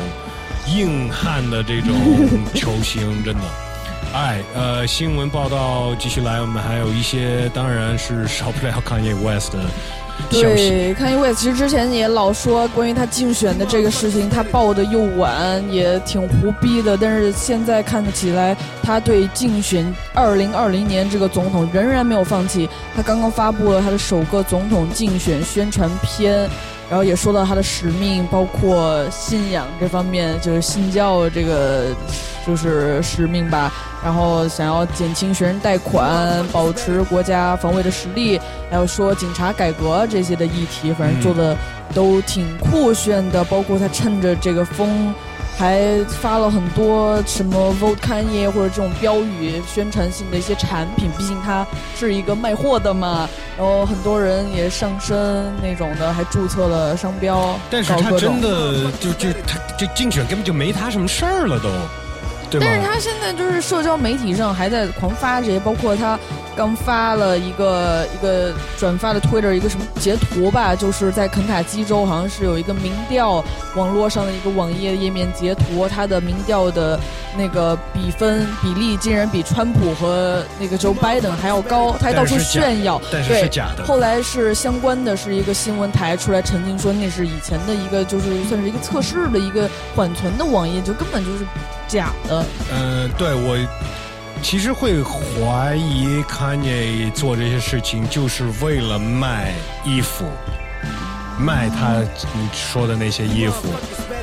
[0.66, 1.96] 硬汉的这种
[2.54, 3.40] 球星，真的。
[4.12, 9.58] 哎，呃，新闻报道继续来，我们还有一些，当然是少不了 Kanye West 的
[10.30, 16.96] 对，Kanye West 其实之前也老说关于他竞选的这个事情，他报的又晚，也挺胡逼的。
[16.96, 22.68] 但是现在看起来，他对竞选二零二零年这个总统仍然没有放弃。
[22.94, 26.48] 他刚刚发布了他的首个总统竞选宣传片，
[26.88, 31.94] 然后也说到他的使命，包括信仰这方面，就是信教这个
[32.46, 33.72] 就是使命吧。
[34.02, 41.56] 然后想要减轻学生贷款，保持国家防卫的实力，还有说警察改革这些的议题，反正做的
[41.92, 43.44] 都挺酷炫的。
[43.44, 45.12] 包括他趁着这个风，
[45.58, 53.28] 还发了很多什么 Vote Kanye 或者这种标语宣传性的一些产品，毕竟它是一个卖货的嘛。
[53.56, 57.58] 然后很多人也上身那种的，还注册了商标。
[57.68, 61.68] 但是他真的就就他这竞选根本就没他什么事儿了都，
[62.48, 62.60] 对？
[62.60, 66.18] 但是他现在就是社交媒体上还在狂发这些，包括他
[66.56, 73.44] 刚发了一个一个转发的 Twitter 一个什么截图吧，就是在肯塔基州好像是有一个民调
[73.76, 76.98] 网络上的一个网页页面截图，他的民调的
[77.36, 91.46] 那个比分比例竟然比川普和那个 Joe Biden 还要高，他还到处炫耀，但是假的后来是相关的是一个新闻台出来澄清说，那是以前的一个就是算是一个测试的一个缓存的网页，就根本就是
[91.86, 92.37] 假的。
[92.72, 93.56] 嗯，对我
[94.42, 99.52] 其实会怀疑 Kanye 做这些事情就是为了卖
[99.84, 100.24] 衣服，
[101.38, 102.00] 卖他
[102.34, 103.68] 你说的那些衣服。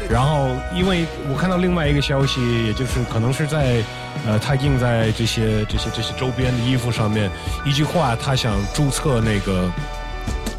[0.10, 3.84] 然后，因为我看到另外一个消息，也就是可能是在
[4.28, 7.30] 呃，他印在这些这些这些周边的衣服上面
[7.66, 9.70] 一句话，他想注册那个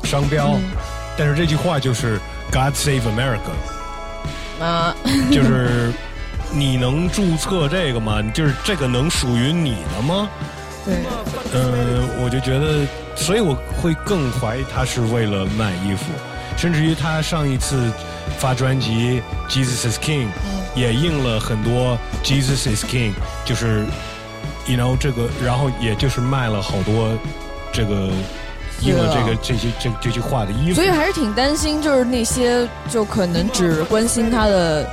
[0.03, 0.59] 商标，
[1.17, 2.19] 但是这句话就是
[2.51, 3.55] “God Save America”。
[4.61, 4.95] 啊，
[5.31, 5.93] 就是
[6.53, 8.23] 你能注册这个吗？
[8.35, 10.29] 就是这个能属于你的吗？
[10.85, 10.95] 对，
[11.53, 12.87] 嗯，我就觉得，
[13.17, 16.05] 所以我会更怀疑他是为了卖衣服，
[16.57, 17.91] 甚至于他上一次
[18.39, 19.21] 发专辑
[19.51, 20.27] 《Jesus Is King》
[20.77, 23.13] 也印了很多 “Jesus Is King”，
[23.45, 23.85] 就是
[24.67, 27.11] ，you know 这个，然后也就是卖了好多
[27.73, 28.11] 这个
[28.81, 30.91] 印了这个这些这这句话的衣服所以。
[30.91, 34.89] 还是挺担心，就是那些就可能只关心他的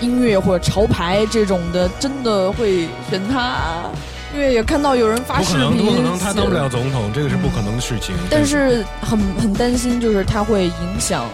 [0.00, 3.90] 音乐或者潮牌这种的，真的会选他，
[4.34, 8.14] 因为也看到有人发视不可能，不可，能，他当不了总统，这个是不可能的事情。
[8.30, 11.24] 但是很很担心，就是他会影响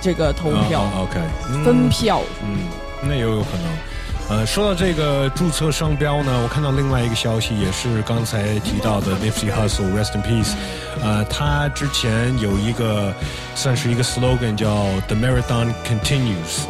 [0.00, 1.20] 这个投票、OK，
[1.50, 2.20] 嗯分票。
[2.42, 2.58] 嗯，
[3.02, 3.72] 那也有可能。
[4.28, 10.52] 呃，说到这个注册商标呢，我看到另外一个消息，也是刚才提到的 Nipsey Hussle，Rest in Peace。
[11.02, 13.12] 呃，他之前有一个
[13.56, 16.64] 算是一个 slogan 叫 The Marathon Continues。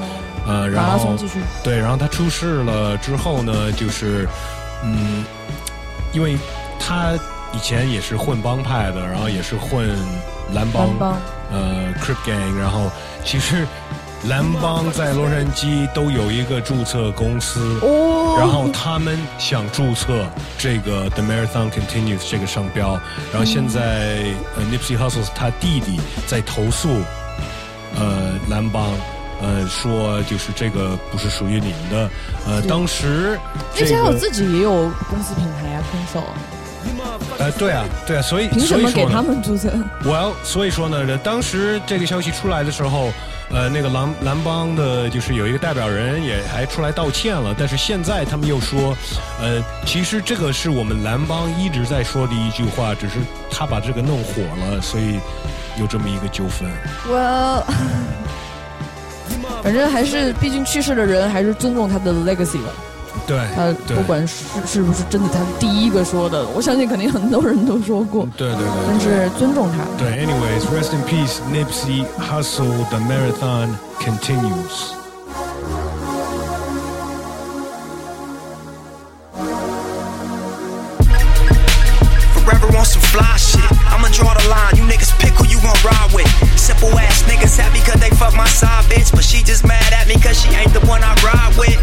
[0.46, 1.38] 呃，然后继续。
[1.62, 4.28] 对，然后他出事了之后呢，就是
[4.82, 5.24] 嗯，
[6.12, 6.36] 因为
[6.78, 7.12] 他
[7.52, 9.88] 以前也是混帮派的，然后也是混
[10.52, 11.16] 蓝帮，蓝帮。
[11.52, 12.90] 呃，Crip Gang，然后
[13.24, 13.66] 其实
[14.24, 18.36] 蓝帮在洛杉矶都有一个注册公司，哦。
[18.38, 20.26] 然后他们想注册
[20.58, 22.98] 这个 The Marathon Continues 这个商标，
[23.30, 24.24] 然后现在
[24.56, 26.88] 呃 Nipsey Hussle 他弟弟在投诉，
[27.96, 28.90] 呃蓝帮。
[29.42, 32.10] 呃，说就是这个不是属于你们的，
[32.46, 33.38] 呃，当时
[33.74, 36.24] 这而且我自己也有公司品牌啊，空手，
[37.38, 39.68] 呃，对啊，对啊，所以凭什么给他们注册
[40.04, 43.12] ？Well，所以说呢，当时这个消息出来的时候，
[43.50, 48.96] 呃，那个蓝蓝帮的，就是有一个代表人也还出来道歉了，但是现在他们又说，
[49.40, 53.16] 呃，其实这个是我们蓝帮一直在说的一句话，只是
[53.50, 55.18] 他把这个弄火了，所以
[55.78, 56.70] 有这么一个纠纷。
[57.08, 57.64] 我
[59.63, 62.69] 反正还是，毕竟去世的人还是尊重他的 legacy 吧。
[63.25, 68.27] 对，他对不管是是不是真的他第一个说的，我相信肯定很多人都说过。
[68.37, 69.83] 对对对但是尊重他。
[69.97, 73.69] 对，anyways，rest in peace，Nipsey Hussle，the marathon
[73.99, 74.93] continues。
[82.45, 83.59] Forever on some fly shit.
[83.91, 86.40] I'ma draw the line, you niggas pick gon' ride with?
[86.62, 89.10] Simple ass niggas happy cause they fuck my side bitch.
[89.10, 91.74] But she just mad at me cause she ain't the one I ride with.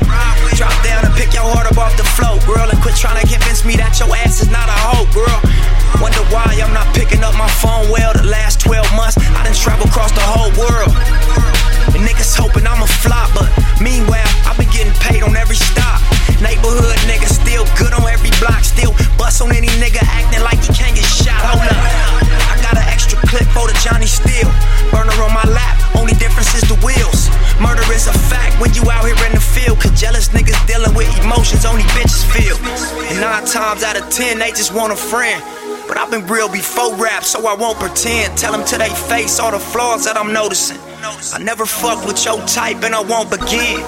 [0.56, 2.64] Drop down and pick your heart up off the floor, girl.
[2.64, 5.40] And quit trying to convince me that your ass is not a hoe, girl.
[6.00, 9.20] Wonder why I'm not picking up my phone well the last 12 months.
[9.36, 10.96] I done traveled across the whole world.
[11.92, 13.52] And niggas hoping I'm a flop, but
[13.84, 16.00] meanwhile, I've been getting paid on every stop.
[16.40, 20.72] Neighborhood niggas still good on every block, still bust on any nigga acting like he
[20.72, 21.36] can't get shot.
[21.44, 22.19] Hold up.
[23.28, 24.48] Clip for the Johnny Steel.
[24.92, 27.28] Burner on my lap, only difference is the wheels.
[27.60, 29.80] Murder is a fact when you out here in the field.
[29.80, 32.56] Cause jealous niggas dealing with emotions only bitches feel.
[33.12, 35.44] And nine times out of ten, they just want a friend.
[35.88, 38.38] But I've been real before rap, so I won't pretend.
[38.38, 40.78] Tell them to they face all the flaws that I'm noticing.
[41.34, 43.82] I never fuck with your type and I won't begin.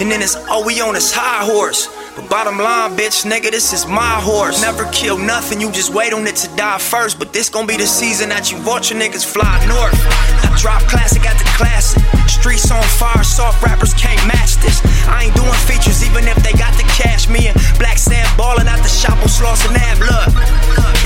[0.00, 1.88] And then it's oh, we on this high horse.
[2.16, 4.62] But bottom line, bitch, nigga, this is my horse.
[4.62, 7.18] Never kill nothing, you just wait on it to die first.
[7.18, 9.92] But this gon' be the season that you watch your niggas fly north.
[10.40, 12.00] I drop classic after classic.
[12.24, 14.80] Streets on fire, soft rappers can't match this.
[15.04, 17.28] I ain't doing features even if they got the cash.
[17.28, 20.00] Me and Black Sam ballin' out the shop on Slauson Ave.
[20.00, 20.32] Look,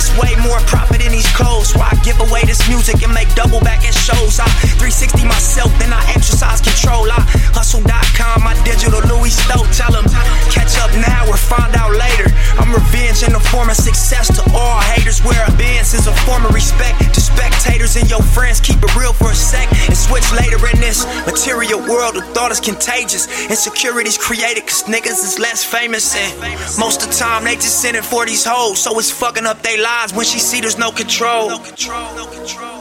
[0.01, 1.76] it's way more profit in these clothes.
[1.76, 4.40] So I give away this music and make double back in shows.
[4.40, 4.48] I
[4.80, 7.05] 360 myself, then I exercise control.
[7.12, 7.20] I
[7.53, 9.68] hustle.com, my digital Louis Stowe.
[9.76, 10.09] Tell them,
[10.48, 12.32] catch up now or find out later.
[12.57, 15.20] I'm revenge in the form of success to all haters.
[15.20, 18.61] Where a Benz is a form of respect to spectators and your friends.
[18.61, 22.16] Keep it real for a sec and switch later in this material world.
[22.16, 23.28] The thought is contagious.
[23.53, 26.16] Insecurities created cause niggas is less famous.
[26.16, 26.32] And
[26.80, 28.80] most of the time they just send it for these hoes.
[28.80, 31.49] So it's fucking up their lives when she see there's no control.
[31.49, 32.72] No control, no control.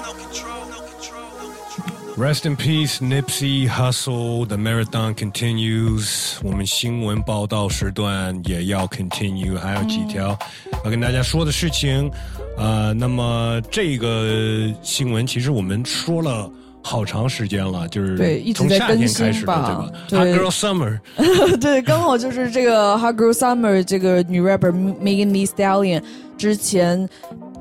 [2.16, 4.46] Rest in peace, Nipsey Hussle.
[4.46, 6.36] The marathon continues.
[6.44, 10.38] 我们新闻报道时段也要 continue，还有几条
[10.84, 12.08] 要跟大家说的事情。
[12.56, 16.48] 呃，那么这个新闻其实我们说了
[16.81, 26.01] 好长时间了，就是对一直从夏在更天开始的，新吧对吧对？Hot Girl Summer，对，刚好就是这个 Hot Girl Summer 这个女 rapper Megan Thee Stallion
[26.37, 27.07] 之前。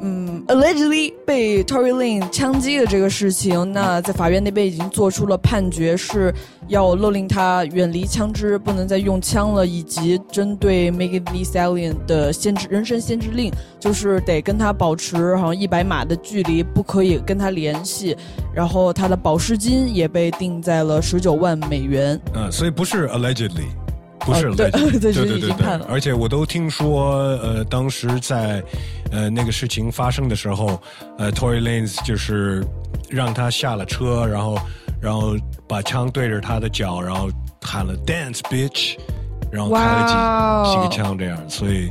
[0.01, 6.33] 嗯，allegedly 被 Tory Lane 枪击的这个事情，那在法院那边已经做出了判决，是
[6.69, 18.17] 要勒令他远离枪支，不能再用枪了，以及针对 Megan Thee Stallion 的限制人身限制令，就是得跟他保持好像一百码的距离，不可以跟他联系，
[18.55, 22.21] 然后他的保释金也被定在了十九万美元。
[22.35, 23.67] 嗯，所以不是 allegedly，
[24.21, 28.63] 不是哦对 对是对对对已经判了而且我都听说，呃，当时在
[29.11, 30.81] 呃那个事情发生的时候，
[31.19, 32.65] 呃，Tory Lanez 就是
[33.09, 34.59] 让他下了车，然后
[35.01, 35.37] 然后
[35.69, 37.29] 把枪对着他的脚，然后
[37.63, 38.97] 喊了 “dance bitch”，
[39.51, 41.89] 然后开了几、几个枪这样，所以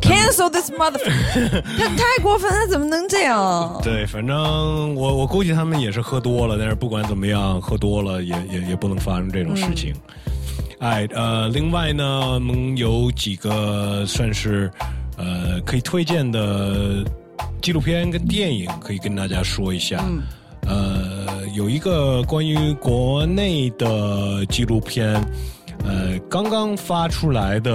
[0.00, 1.62] Cancel this motherfucker！
[1.78, 3.80] 他太过分了，怎么能这样？
[3.84, 9.94] 对，反正我我估计他们也是喝多了，但是不管怎么样，喝多了也也也不能发生这种事情。
[10.80, 14.68] 哎，呃，另外呢，我们有几个算是
[15.16, 17.04] 呃可以推荐的
[17.60, 20.04] 纪录片跟电影，可以跟大家说一下。
[20.08, 20.22] 嗯
[20.64, 25.14] 呃，有一个关于国内的纪录片，
[25.84, 27.74] 呃，刚刚发出来的，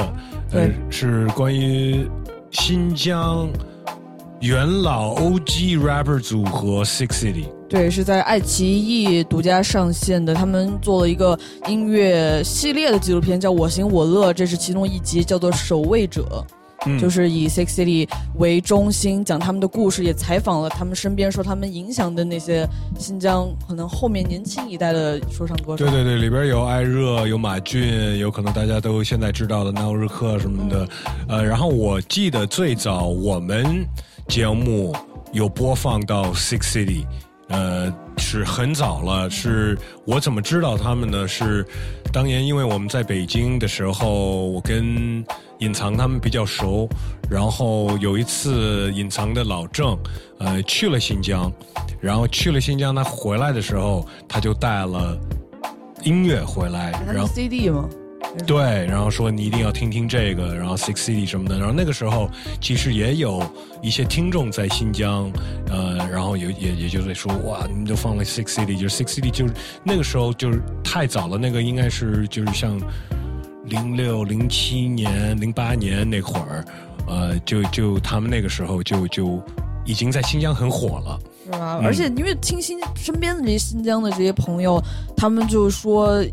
[0.53, 2.07] 呃，是关于
[2.49, 3.49] 新疆
[4.39, 7.45] 元老 OG rapper 组合 Six City。
[7.67, 10.33] 对，是在爱奇艺独家上线的。
[10.33, 16.23] 他们做了一个音乐系列的纪录片，叫《我行我乐》，这是其中一集，叫做《守卫者》。
[16.87, 18.07] 嗯就是以 Six City
[18.37, 22.67] 为中心，讲他们的故事，也采访了他们身边受他们影响的那些
[22.97, 25.85] 新疆可能后面年轻一代的说唱歌手。
[25.85, 30.87] 对对对，里边有艾热，有马俊，有可能大家都现在知道的纳日克什么的。
[31.27, 33.85] 呃，然后我记得最早我们
[34.27, 34.95] 节目
[35.33, 37.05] 有播放到 Six City，
[37.49, 39.29] 呃，是很早了。
[39.29, 41.27] 是我怎么知道他们呢？
[41.27, 41.65] 是
[42.11, 45.23] 当年因为我们在北京的时候，我跟
[45.59, 46.87] 隐藏他们比较熟，
[47.29, 49.97] 然后有一次隐藏的老郑，
[50.39, 51.51] 呃，去了新疆，
[51.99, 55.17] 然后去了新疆，他回来的时候，他就带了
[56.03, 57.89] 音乐回来，然后 CD 吗？
[58.45, 62.29] 对，然后说你一定要听听这个，然后 Six City 什么的，然后那个时候
[62.61, 63.43] 其实也有
[63.81, 65.29] 一些听众在新疆，
[65.69, 72.79] 呃，然后也也也就是说哇，你们都放了 Six City，就是 Six City 就是那个时候就是太早了，那个应该是就是像
[73.65, 76.65] 零六零七年零八年那会儿，
[77.07, 79.43] 呃，就就他们那个时候就就
[79.83, 81.19] 已经在新疆很火了。
[81.47, 81.79] 是吧？
[81.81, 81.85] 嗯。
[81.85, 84.81] 而且因为听新身边的这些新疆的这些朋友，
[85.15, 86.23] 他们就说，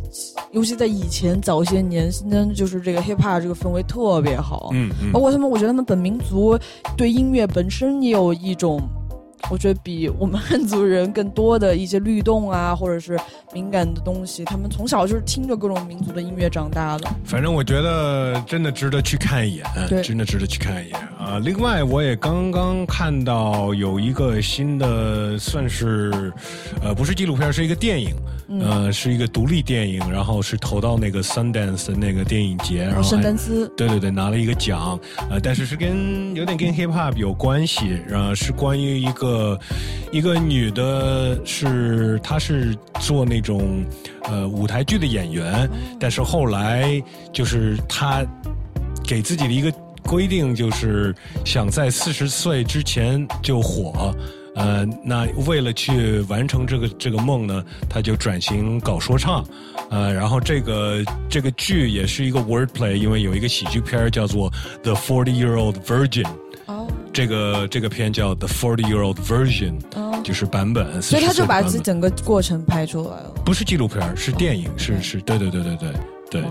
[0.51, 5.13] 尤其在以前早些年，新疆就是这个 hip hop 这个氛围特别好，嗯嗯。
[5.13, 6.59] 包括他们，我觉得他们本民族
[6.97, 8.81] 对音乐本身也有一种
[9.51, 13.19] 我觉得比我们汉族人更多的一些律动啊，或者是
[13.53, 17.09] 敏感的东西，他们从小就是听着各种民族的音乐长大的。
[17.25, 21.39] 反正我觉得真的值得去看一眼，真的值得去看一眼啊！
[21.43, 26.33] 另外，我也刚刚看到有一个新的，算是
[26.83, 28.15] 呃不是纪录片，是一个电影，
[28.49, 34.99] 嗯呃是一个独立电影，然后是投到那个 Sundance 的那个电影节，然后圣还丹斯，对对对，拿了一个奖，
[35.31, 39.59] 呃，但是是跟有点跟 hip hop 有关系，然后是关于一个呃
[40.13, 43.85] 一个女的是，她是做那种
[44.25, 45.69] 呃舞台剧的演员，
[45.99, 48.25] 但是后来就是她
[49.05, 49.73] 给自己的一个
[50.05, 51.15] 规定，就是
[51.45, 54.15] 想在四十岁之前就火。
[54.57, 59.45] 呃，那为了去完成这个这个梦呢，他就转型搞说唱，
[59.91, 64.49] 呃，然后这个这个剧也是一个 wordplay，因为有一个喜剧片叫做
[64.85, 66.23] 《The Forty Year Old Virgin》，
[66.67, 70.11] 哦，这个这个片叫《The Forty Year Old Version》，哦。
[70.25, 73.31] 就是版本，所以他40岁的就把这整个过程拍出来了。
[73.45, 75.93] 不是纪录片，是电影，是是，对对对对对
[76.31, 76.45] 对，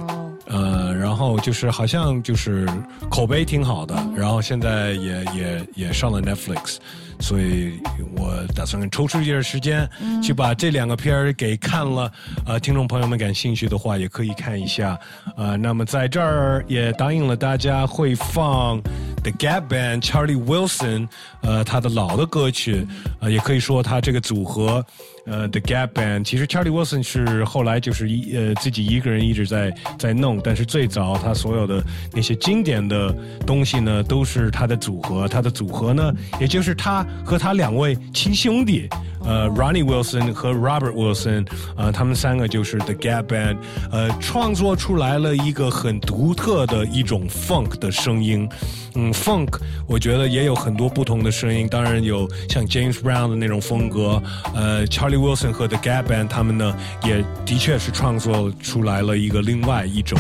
[0.45, 2.70] 呃，然后就是好像就是
[3.09, 6.78] 口碑挺好的，然后现在也也也上了 Netflix，
[7.24, 7.80] 所以
[8.17, 9.89] 我打算抽出一点时间
[10.21, 12.11] 去把这两个片儿给看了。
[12.45, 14.99] 呃，听众朋友们感兴趣的话，也可以看一下。
[15.38, 18.82] 呃，那么在这儿也答应了大家会放
[19.24, 21.07] The Gap Band Charlie Wilson，
[21.41, 22.86] 呃，他的老的歌曲，
[23.21, 24.86] 呃，也可以说他这个组合。
[25.26, 33.15] 呃，The Gap Band，其实 Charlie Wilson 是后来就是一呃自己一个人一直在在弄，但是最早他所有的那些经典的
[33.45, 35.28] 东西呢，都是他的组合。
[35.28, 38.89] 他的组合呢，也就是他和他两位亲兄弟，
[39.24, 41.47] 呃，Ronnie Wilson 和 Robert Wilson，
[41.78, 43.57] 呃，他们三个就是 The Gap Band，
[43.91, 48.47] 呃，创作出来了一个很独特的一种 funk 的声音。
[48.95, 49.57] 嗯，funk
[49.88, 54.21] 我觉得也有很多不同的声音，当然有像 James Brown 的那种风格，
[54.53, 60.20] 呃，Charlie Wilson 和 The Gap Band 他们呢也的确是创作出来了一个另外一种，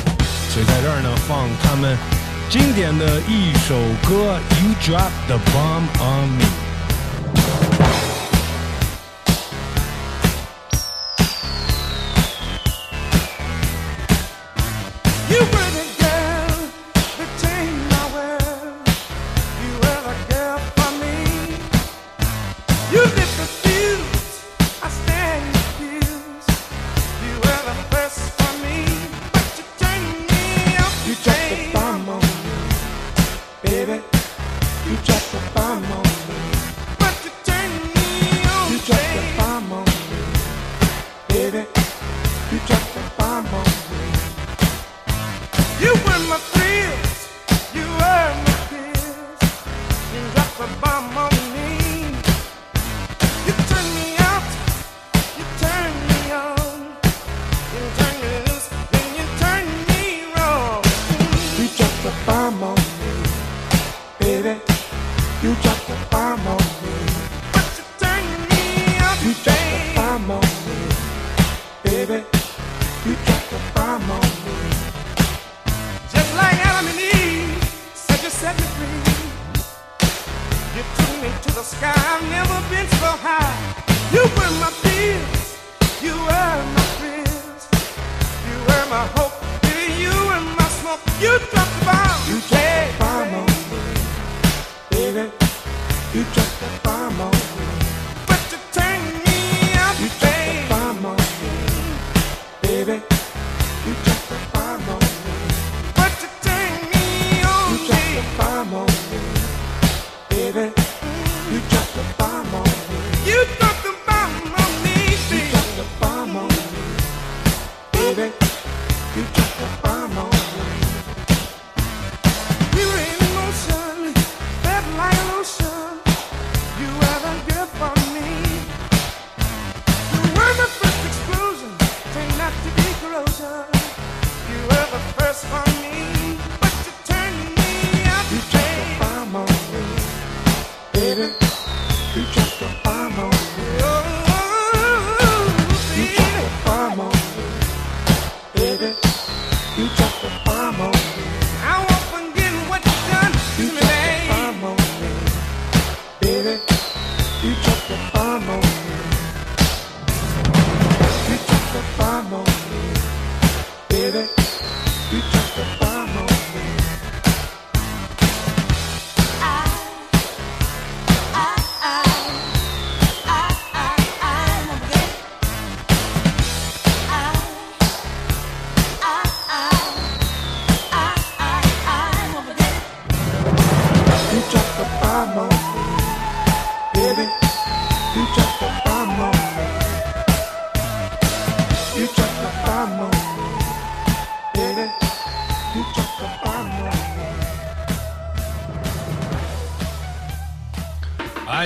[0.49, 1.97] 所以在这儿呢放他们
[2.49, 3.75] 经典的一首
[4.07, 6.45] 歌《You Drop the Bomb on Me》。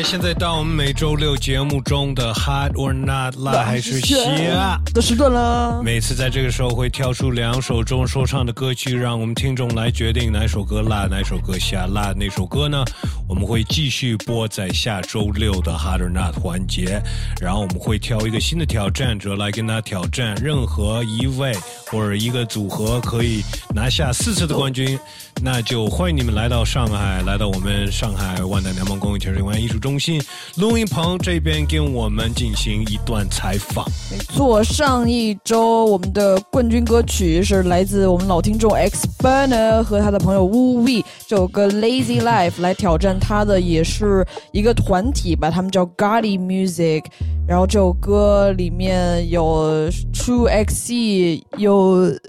[0.10, 5.82] 现在到我们每周六节目中的 Hot or Not 辣还是虾的时段了。
[5.84, 11.88] 每次在这个时候会挑出两首中说唱的歌曲，让我们听众来决定哪首歌辣，哪首歌下。
[11.88, 12.86] 辣那首歌呢，
[13.28, 17.02] 我们会继续播在下周六的 Hot or Not 环节，
[17.42, 21.54] 然后我们会挑一个新的挑战者来跟他挑战，任何一位
[21.92, 25.00] 或者一个组合可以拿下四次的冠军，
[25.42, 30.22] 那就欢迎你们来到上海，来到我们上海万达联盟公益全文化艺术中心
[30.58, 33.86] 录音棚这边跟我们进行一段采访。
[34.12, 47.04] 没错，上一周我们的冠军歌曲是来自我们老听众 X Burner 和他的朋友 Wu We 这首歌 Lazy Life 来挑战他的，也是一个团体吧，他们叫 Gotti Music。
[47.48, 51.77] 然后这首歌里面有 True XC，有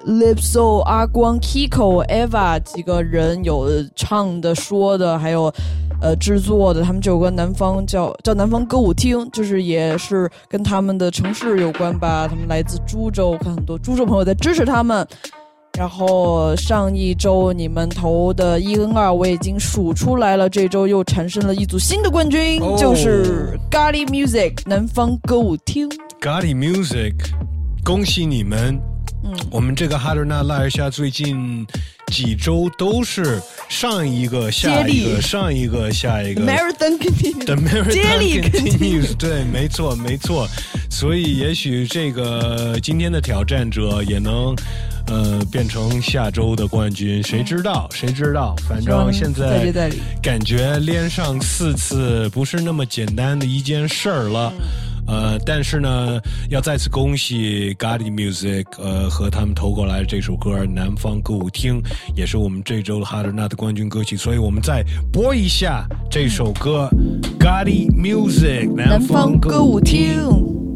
[0.07, 5.53] Lipso、阿光、Kiko、Eva 几个人有唱的、说的，还有。
[6.01, 12.29] 呃，制作的他们这首歌南方叫叫南方歌舞厅，就是也是跟他们的城市有关吧。
[12.29, 15.05] 他们来自株洲，看很多株洲朋友在支持他们。
[15.77, 25.89] 然后上一周你们投的一跟二我已经数出来了，这周又产生了一组新的冠军，哦就是咖喱 Music 南方歌舞厅。
[26.21, 27.15] Gotti Music，
[27.85, 28.81] 恭喜你们！
[29.29, 31.66] 嗯，我们这个哈德纳拉尔下最近
[32.07, 40.49] 几周都是上一个下一个上一个下一个 marathon continues，the marathon continues，对，没错，没错。
[40.91, 44.57] 所以也许这个今天的挑战者也能，
[45.07, 47.87] 呃，变成下周的冠军，谁知道？
[47.93, 48.57] 谁知道？
[48.66, 49.70] 反正现在
[50.22, 54.51] 感觉连上四次不是那么简单的一件事儿了。
[55.09, 61.83] 呃，但是呢，要再次恭喜 Gotti Music，呃，和他们投过来这首歌《南方歌舞厅》，
[62.15, 66.89] 也是我们这周的哈德纳的冠军歌曲，所以我们再播一下这首歌
[67.41, 70.68] 《Gotti Music》南方歌舞厅。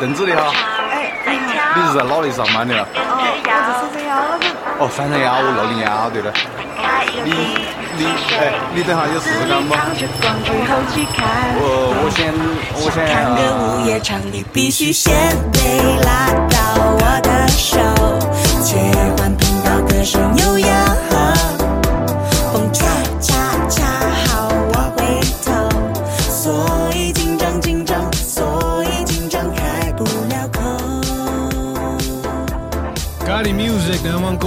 [0.00, 0.50] 邓子你好，
[1.76, 2.74] 你是在哪里上班的？
[4.78, 6.32] 哦，三三幺五六零幺，对的。
[7.22, 7.30] 你
[7.98, 8.06] 你
[8.40, 9.74] 哎，你等下有事干不？
[11.60, 12.32] 我我先
[12.76, 15.12] 我先看个午夜场，你必须先
[15.52, 15.60] 得
[16.02, 16.56] 拉到
[16.96, 17.76] 我的手，
[18.64, 18.78] 切
[19.18, 20.79] 换频道，歌声悠扬。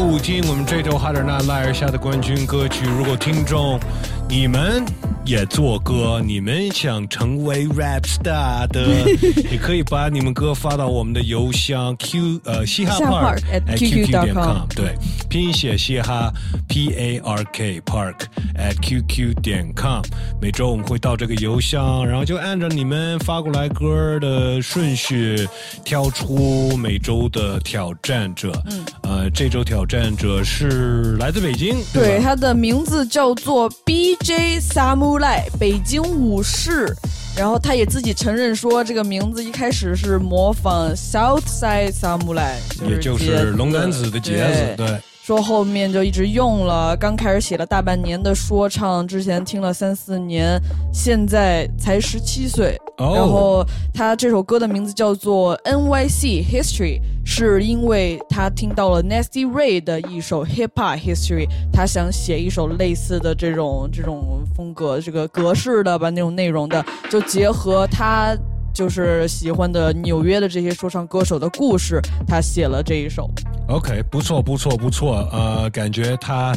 [0.05, 2.85] 不听，我们这周哈德纳拉尔下的冠军歌曲。
[2.85, 3.79] 如果听众
[4.27, 4.83] 你们
[5.25, 9.09] 也做歌，你们想成为 rap star 的，
[9.49, 14.95] 也可以把你们歌发到我们的邮箱 q 呃嘻哈 park at qq 点 qq.com 对，
[15.29, 16.31] 拼写嘻哈
[16.67, 18.15] p a r k park
[18.57, 20.01] at qq 点 com。
[20.41, 25.47] 每周我们会到这个邮箱，然后就按照你们发过来歌的顺序
[25.85, 28.51] 挑出每周的挑战者。
[28.65, 33.69] 嗯，呃，这周挑战者是来自北京，对，吧他的名字叫做
[35.13, 35.19] B.J.
[35.19, 36.95] Samurai，北京武士。
[37.35, 42.55] 然后他也自己承认说，这个名字一开始是模仿 Southside Samurai，
[42.87, 44.99] 也就是龙胆子的节子，对。
[45.23, 50.61] 说后面就一直用了，刚开始写了大半年的说唱，之前听了三四年，
[50.93, 52.77] 现在才十七岁。
[52.97, 68.37] 哦然后他这首歌的名字叫做 NYC History，是因为他听到了 Nasty Ray 的一首 Hip Hop History，他想写一首类似的这种这种风格、这个格式的吧那种内容的，就结合他。
[68.73, 73.29] 就是喜欢的纽约的这些说唱歌手的故事，他写了这一首。
[73.69, 75.27] OK，不错，不错，不错。
[75.31, 76.53] 呃，感觉他，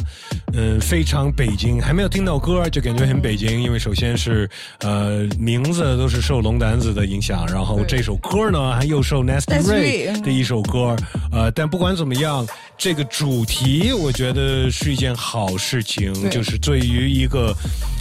[0.53, 1.81] 嗯、非常北京。
[1.81, 3.61] 还没有听到歌，就感觉很北京。
[3.61, 4.49] 因为首先是，
[4.79, 10.97] 呃，名字都是受龙胆子的影响，然后这首歌呢，还又受 Nasty Ray Ray，的一首歌。
[11.31, 12.45] 呃，但不管怎么样，
[12.77, 17.55] 这个主题我觉得是一件好事情，就是对于一个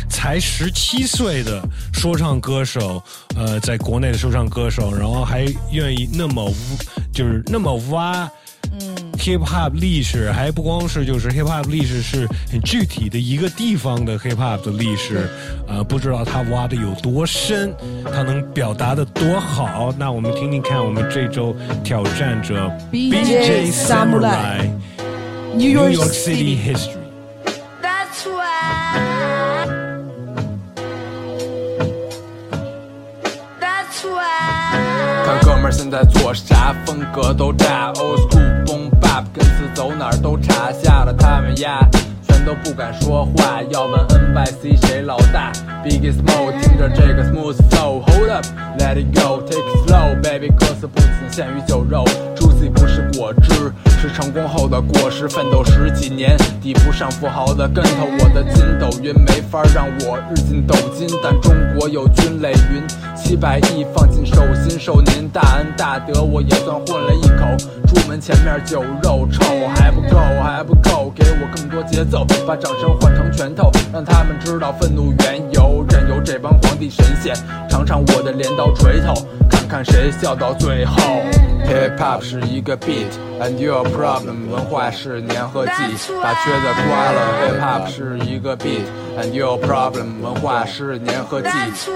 [0.08, 3.02] 才十七岁的说唱歌手，
[3.36, 6.52] 呃，在国内的说唱歌手，然后还愿意那么，
[7.12, 8.30] 就是那么挖。
[8.78, 15.28] 嗯 hip hop 历史还不光是就是 hip hop 历史是很具体的一个地方的 hip hop 的历史，
[15.68, 17.72] 呃，不知道他挖的有多深，
[18.12, 19.94] 他能表达的多好。
[19.96, 24.68] 那我们听听看，我们这周挑战者 BJ Samurai
[25.54, 26.95] New York City City History。
[35.26, 41.80] 看哥们儿现在做啥，风格都炸，old school boom bap，跟词走哪儿都查，下了他们呀，
[42.44, 43.62] 都不敢说话。
[43.70, 45.52] 要问 NYC 谁老大
[45.84, 52.04] ，Biggie Smoke，听着这个 smooth flow，hold up，let it go，take it slow，baby，歌词不仅限于酒肉
[52.36, 62.82] ，juicy 不是果汁，是成功后的果实，奋斗十几年，抵不上富豪的跟头，我的筋斗云没法让我日进斗金，但中国有军磊云，
[63.16, 67.46] 七百亿放进手心，受您大恩大德，我也算混了一口。
[67.86, 77.34] 出门前面酒肉臭还不够，还不够，给我更多节奏，把掌声换成拳头，让他们知道愤怒缘由，任由这帮皇帝神仙
[77.68, 79.14] 尝尝我的镰刀锤头，
[79.50, 80.96] 看看谁笑到最后。
[81.66, 85.72] Hip hop 是一个 beat，and your problem，文化是粘合剂，
[86.22, 87.20] 把缺的刮了。
[87.42, 88.56] Hip hop 是一个
[89.16, 91.48] beat，and your problem，文化是粘合剂，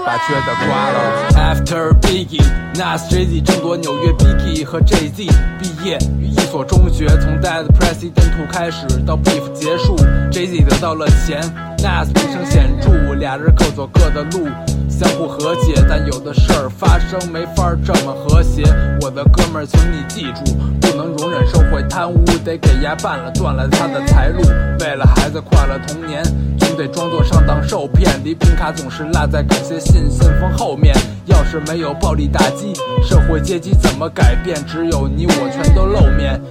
[0.05, 1.29] 把缺的刮了。
[1.33, 5.27] After Biggie，Nas Jay-Z 争夺纽约 Biggie 和 Jay-Z，
[5.59, 9.95] 毕业于一所中学，从 Dead President 开始到 Beef 结束
[10.31, 11.41] ，Jay-Z 得到了钱
[11.77, 14.47] ，Nas 名声显著，俩人各走各的路。
[14.89, 18.61] 相互和解，但有的事儿发生没法这么和谐。
[19.01, 24.43] 我的哥们儿，请你记住，不能容忍受贿贪污，得给牙办了，断了他的财路。
[24.79, 26.21] 为了孩子快乐童年，
[26.59, 28.09] 总得装作上当受骗。
[28.23, 30.95] 礼品卡总是落在感谢信信封后面。
[31.25, 34.57] 要是没有暴力打击，社会阶级怎么改变？
[34.65, 36.41] 只有你我全都露面，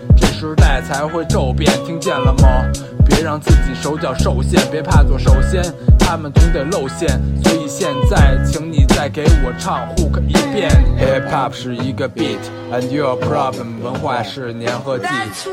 [0.40, 1.70] 时代才会骤变。
[1.84, 2.64] 听见了吗？
[3.04, 5.62] 别让自己手脚受限，别怕做首先，
[5.98, 7.06] 他们总得露馅。
[7.44, 10.70] 所以现在，请你再给我唱 hook 一遍。
[10.98, 15.04] Hip hop 是一个 beat，and your problem 文化是粘合剂，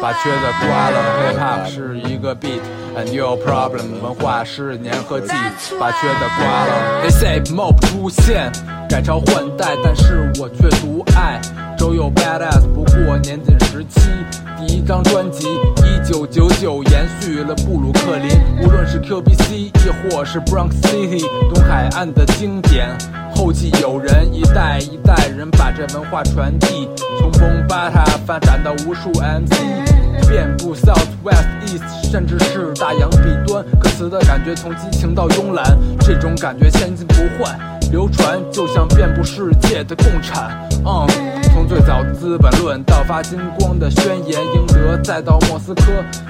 [0.02, 1.02] 把缺的刮了。
[1.20, 5.34] Hip hop 是一个 beat，and your problem 文化是粘合剂，
[5.78, 7.04] 把缺的刮了。
[7.04, 8.54] They say mob 出现，
[8.88, 11.42] 改朝换代，但是我却独爱。
[11.78, 14.10] 周有 badass，不过年仅十七。
[14.58, 18.30] 第一张专辑一九九九延续了布鲁克林，
[18.62, 19.72] 无论是 QBC 亦
[20.10, 21.24] 或是 Bronx City
[21.54, 22.90] 东海岸的经典。
[23.36, 33.64] 后继有人，一代一代人把这文化传递，从 Boom Bata 发展到无数 MC，遍布 South West East，甚至是大洋彼端。
[33.80, 37.77] 歌词的感觉从激情到慵懒，这种感觉千金不换。
[37.92, 41.08] 流传就像遍布世界的共产，嗯，
[41.54, 45.84] 从最早的《资本论》到发金光的宣言，英德，再到莫斯科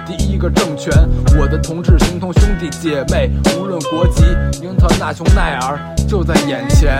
[0.05, 0.91] 第一个政权，
[1.37, 4.23] 我的同志形同兄弟姐妹，无论国籍，
[4.61, 6.95] 英特纳雄奈尔就在眼前。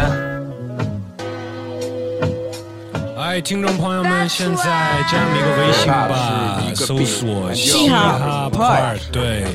[3.19, 4.63] 哎，听众朋友们，现在
[5.09, 9.45] 加我们一个微信吧，搜索“嘻哈 Part”，对。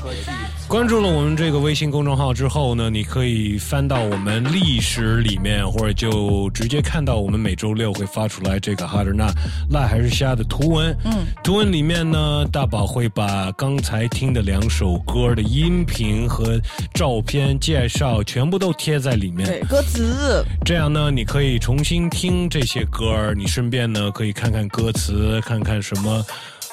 [0.73, 9.31] 关注了我们这个微信公众号之后呢，你可以翻到我们历史里面，或者就直接看到我们每周六会发出来这个哈德纳
[9.69, 10.97] 赖还是虾的图文。
[11.05, 16.59] 嗯，图文里面呢，大宝会把刚才听的两首歌的音频和
[16.95, 19.47] 照片介绍全部都贴在里面。
[19.47, 20.43] 对，歌词。
[20.65, 26.25] 这样呢，你可以重新听这些歌儿，你顺便呢可以看看歌词，看看什么。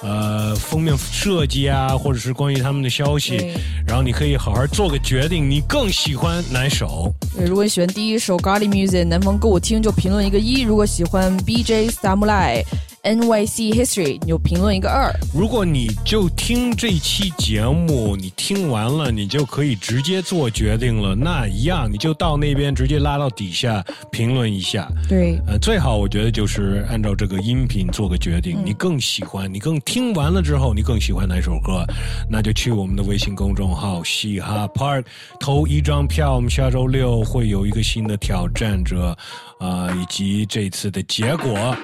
[0.02, 3.54] 呃，封面设计啊，或者是关于他们的消息，
[3.86, 7.14] 然后你可以好好做个决定，你更喜欢哪首？
[7.36, 12.64] 对，如果你喜欢第一首 g a r l y Music 南方歌舞厅，就评论一个一；如果喜欢 BJ Samurai。
[13.04, 15.14] NYC History，你就评论一个二。
[15.34, 21.16] 如果你就听这期节目，你听完了，你就可以直接做决定了。
[21.16, 24.92] 那一样，你就到那边直接拉到底下评论一下。
[25.08, 28.58] 对，呃，最好我觉得就是按照这个音频做个决定。
[28.66, 31.86] 你更喜欢，你更听完了之后，你更喜欢哪首歌，
[32.30, 35.06] 那就去我们的微信公众号嘻哈 Park
[35.40, 36.36] 投一张票。
[36.36, 39.18] 我们下周六会有一个新的挑战者。
[39.60, 41.76] 啊，以及这次的结果。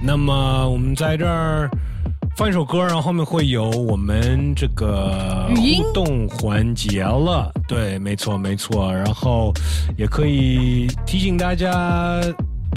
[0.00, 0.32] 那么
[0.64, 1.68] 我们在这儿
[2.36, 7.50] 放一首歌，然后后面会有我们这个互动环节了。
[7.66, 8.92] 对，没错，没错。
[8.94, 9.52] 然后
[9.96, 12.20] 也可以提醒大家，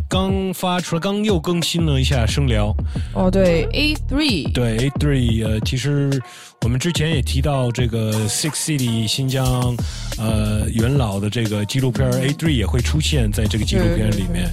[0.08, 2.76] 刚发出来，刚又更新了一下声聊。
[3.14, 6.22] 哦，对，A three，对 A three，呃，其实。
[6.62, 9.74] 我们之前也提到这个 Six City 新疆，
[10.18, 14.50] 呃，元老的这个纪录片 A Three 也会出现在这个纪录片里面，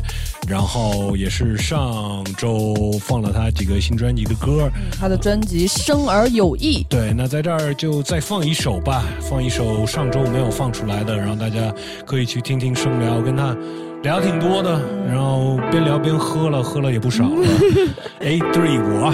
[0.46, 6.84] 然后也是上周放了他几个新专辑的歌，他的专辑《生而有意》。
[6.88, 11.74] 对，那在这儿就再放一首吧，放一首上周没有放出来的，然后大家
[12.06, 13.52] 可以去听听声聊，跟他
[14.06, 17.44] 聊挺多的，然后边聊边喝了，喝了也不少了。
[18.22, 19.12] A Three 我。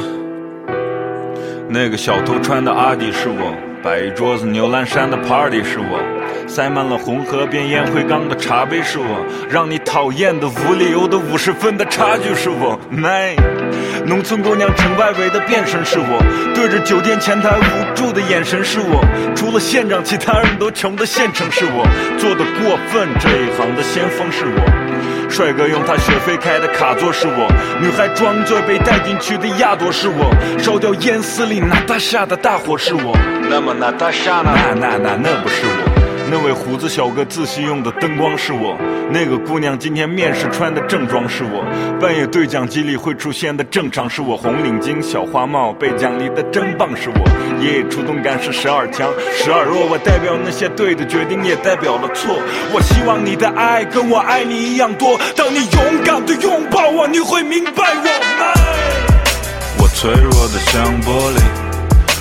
[1.66, 5.99] 那个小偷穿的阿迪是我，摆一桌子牛栏山的 party 是我，
[6.46, 12.78] 塞满了红河边烟灰缸的茶杯是我，让你讨厌的无理由的五十分的差距是我。
[12.90, 13.34] My，
[14.06, 16.22] 农村姑娘城外围的变身是我，
[16.54, 19.02] 对着酒店前台无助的眼神是我，
[19.34, 21.86] 除了县长其他人都穷的县城是我，
[22.18, 24.92] 做的过分这一行的先锋是我。
[25.30, 27.48] 帅哥用他学费开的卡座是我，
[27.80, 33.16] 女孩装醉被带进去的亚朵是我，烧掉烟丝里娜塔莎的大火是我。
[33.48, 34.52] 那么娜塔莎呢？
[34.54, 35.91] 那那那那不是我。
[36.32, 38.74] 那位胡子小哥自习用的灯光是我，
[39.10, 41.62] 那个姑娘今天面试穿的正装是我，
[42.00, 52.34] 半夜对讲机里会出现的正常是我，红领巾小花帽被奖励的真棒是我，爷爷出动感是十二强十二弱，我代表那些对的决定，也代表了错。
[52.72, 58.08] 我希望你的爱跟我爱你一样多，当你勇敢的拥抱我，你会明白我
[58.40, 58.54] 爱。
[59.78, 61.42] 我脆弱的像玻璃，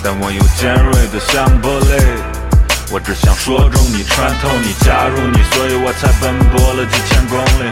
[0.04, 2.31] 但我又尖锐的像玻璃。
[2.94, 7.72] 我只想说中你，穿透你，加入你，所以我才奔波了几千公里。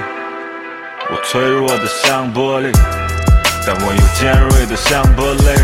[1.11, 2.71] 我脆弱的像玻璃，
[3.67, 5.59] 但我又尖锐的像玻璃。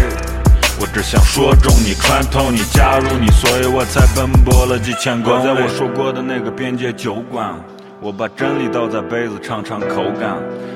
[0.77, 5.43] 我只想说中你，穿透你，加入你，所以我才奔波了几千公里。
[5.45, 7.55] 在我说过的那个边界酒馆，
[8.01, 10.35] 我把真理倒在杯子，尝尝口感。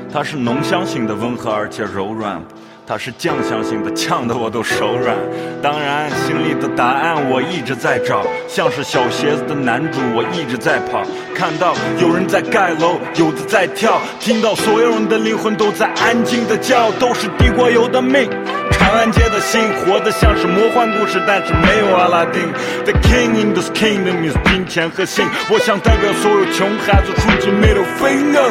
[0.10, 2.42] 它是浓香型的，温和而且柔软。
[2.90, 5.16] 它是酱香型的，呛得我都手软。
[5.62, 11.04] 当然，心里的答案我一直在找，像是小鞋子的男主，我一直在跑。
[11.36, 18.28] 看到有人在盖楼，有的在跳，听到所有人的灵魂都在安静的叫，都是地国有的命。
[18.72, 22.42] 长安街的心活得像是魔幻故事，但是没有阿拉丁。
[22.86, 25.28] The king in this kingdom is 金钱和性。
[25.52, 28.50] 我想代表所有穷孩子竖起 middle finger。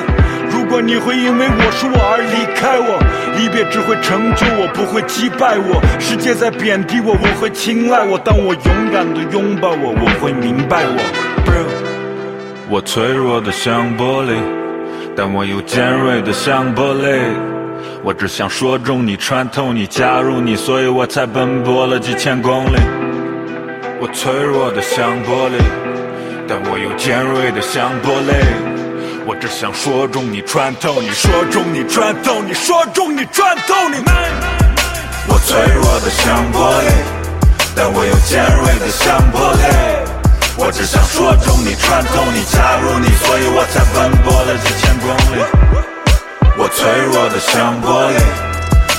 [0.68, 3.00] 如果你会因为我是我而离开我，
[3.38, 5.80] 离别只会成就我，不会击败我。
[5.98, 8.18] 世界在贬低我，我会青睐我。
[8.18, 11.00] 当我勇敢的拥抱我，我会明白我。
[12.68, 14.34] 我脆弱的像玻璃，
[15.16, 17.18] 但我又尖锐的像玻璃。
[18.04, 22.76] 我只想说中你，穿透你，加入你，所以我才奔波了几千公里。
[24.02, 25.56] 我脆弱的像玻璃，
[26.46, 28.77] 但我又尖锐的像玻璃。
[29.28, 34.02] 我只想说中你，穿透你，说中你，穿透你，说中你，穿透你。
[35.28, 36.88] 我脆弱的像玻璃，
[37.76, 39.68] 但我又尖锐的像玻璃。
[40.56, 45.44] 我只想说中你，穿透你，加入你，所以我才奔波了几千公里。
[46.56, 48.16] 我脆弱的像玻璃，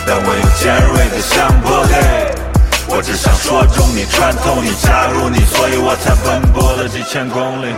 [0.06, 2.95] 但我又尖锐的像玻璃。
[2.95, 7.73] 我只想说中你，穿透你，加入你，所以我才奔波了几千公里。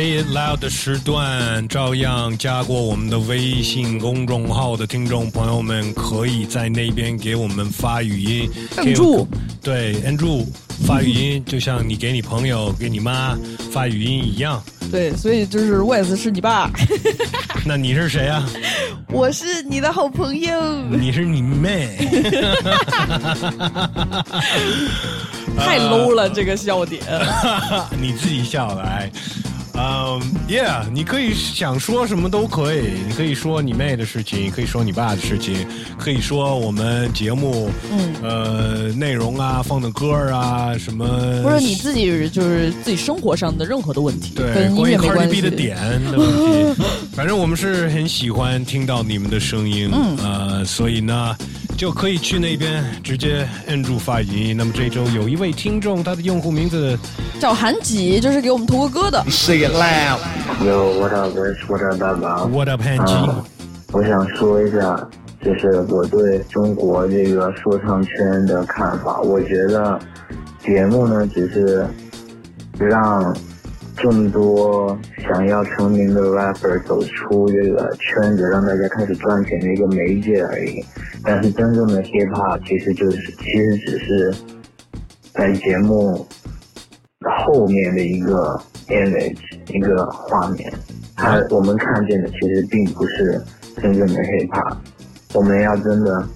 [0.00, 9.28] Say It Loud 的时段，照样加过我们的微信公众号的听众朋友们，可以在那边给我们发语音，摁住，
[9.62, 10.50] 对，摁住
[10.86, 13.36] 发语音，就像你给你朋友、给你妈
[13.70, 14.62] 发语音一样。
[14.90, 16.70] 对，所以就是 Wes 是你爸，
[17.66, 18.48] 那你是谁啊？
[19.12, 21.98] 我是你的好朋友，你是你妹，
[25.58, 27.02] 太 low 了这个笑点。
[28.00, 29.12] 你自己笑来。
[29.74, 35.66] 嗯、y e a h 你可以想说什么都可以，你可以说你妹的事情，可以说你爸的事情，
[35.98, 41.06] 可以说我们节目，嗯，呃，内容啊，放的歌啊，什么，
[41.42, 45.76] 或者你自己就是自己生活上的任何的问题，对，跟音关于乐没 Cardi 关系的点
[46.10, 46.28] 的问
[46.74, 46.82] 题，
[47.14, 50.16] 反正我们是很喜欢听到你们的声音，嗯。
[50.22, 51.36] 呃，所以呢，
[51.80, 54.54] 就可以去那边直接摁住发语音。
[54.54, 56.94] 那么这周有一位听众，他的用户名字
[57.40, 59.24] 叫韩几，就是给我们投过歌的。
[59.30, 60.18] Say it loud.
[60.62, 61.66] Yo, what up, bitch?
[61.66, 63.42] What up, 爸爸 What up, 韩几啊
[63.92, 65.08] 我想说一下，
[65.42, 69.22] 就是我对中国这个说唱圈的看法。
[69.22, 69.98] 我觉得
[70.62, 71.86] 节目呢，只是
[72.78, 73.34] 让
[73.96, 80.84] 众多想要成名的 rapper 走出这个圈子，让大家开始赚钱的一个媒介而已。
[81.22, 84.34] 但是真正的 hip hop 其实就是，其实只是
[85.32, 86.26] 在节目
[87.44, 89.36] 后面的一个 image，
[89.68, 90.72] 一个画面。
[91.16, 93.40] 它我们看见的其实并不是
[93.76, 94.76] 真正的 hip hop。
[95.34, 96.26] 我们要真的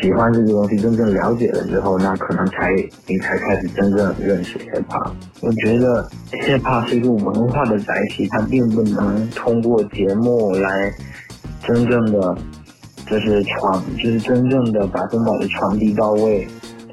[0.00, 2.74] 喜欢这个东西，真正了解了之后，那可能才
[3.06, 5.12] 你才开始真正认识 hip hop。
[5.40, 10.90] 我觉得 hip hop 是一个文化的载体，它并不能通过节目来
[11.66, 12.36] 真正的
[13.10, 16.46] 就是传，就是真正的百分百的传递到位。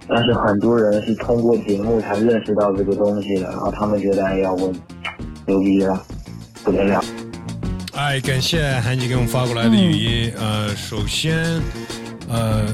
[0.08, 4.74] 但是很多人是通过节目才认识到这个东西的，然后他们觉得哎呀我
[5.46, 6.04] 牛逼了，
[6.64, 7.02] 不得了。
[7.94, 10.34] 哎，感谢韩姐给我们发过来的语音。
[10.38, 11.62] 嗯呃，首先，
[12.30, 12.66] 呃，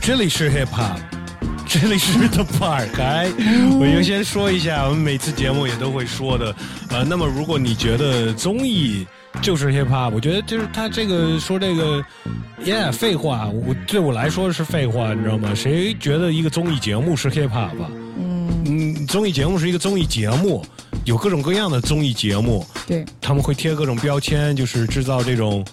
[0.00, 0.98] 这里是 hip hop，
[1.66, 3.00] 这里是 The Park。
[3.00, 6.54] 哎，嗯我优先说一下，我们每次节目也都会说的。
[6.90, 9.06] 呃，那么如果你觉得综艺
[9.40, 12.04] 就是 hip hop，我觉得就是他这个说这个
[12.64, 15.54] ，yeah，废话，我对我来说是废话，你知道吗？
[15.54, 17.90] 谁觉得一个综艺节目是 hip hop 吧？
[18.66, 20.64] 嗯，综艺节目是一个综艺节目，
[21.04, 22.66] 有各种各样的综艺节目。
[22.86, 25.64] 对，他们会贴各种标签，就是制造这种，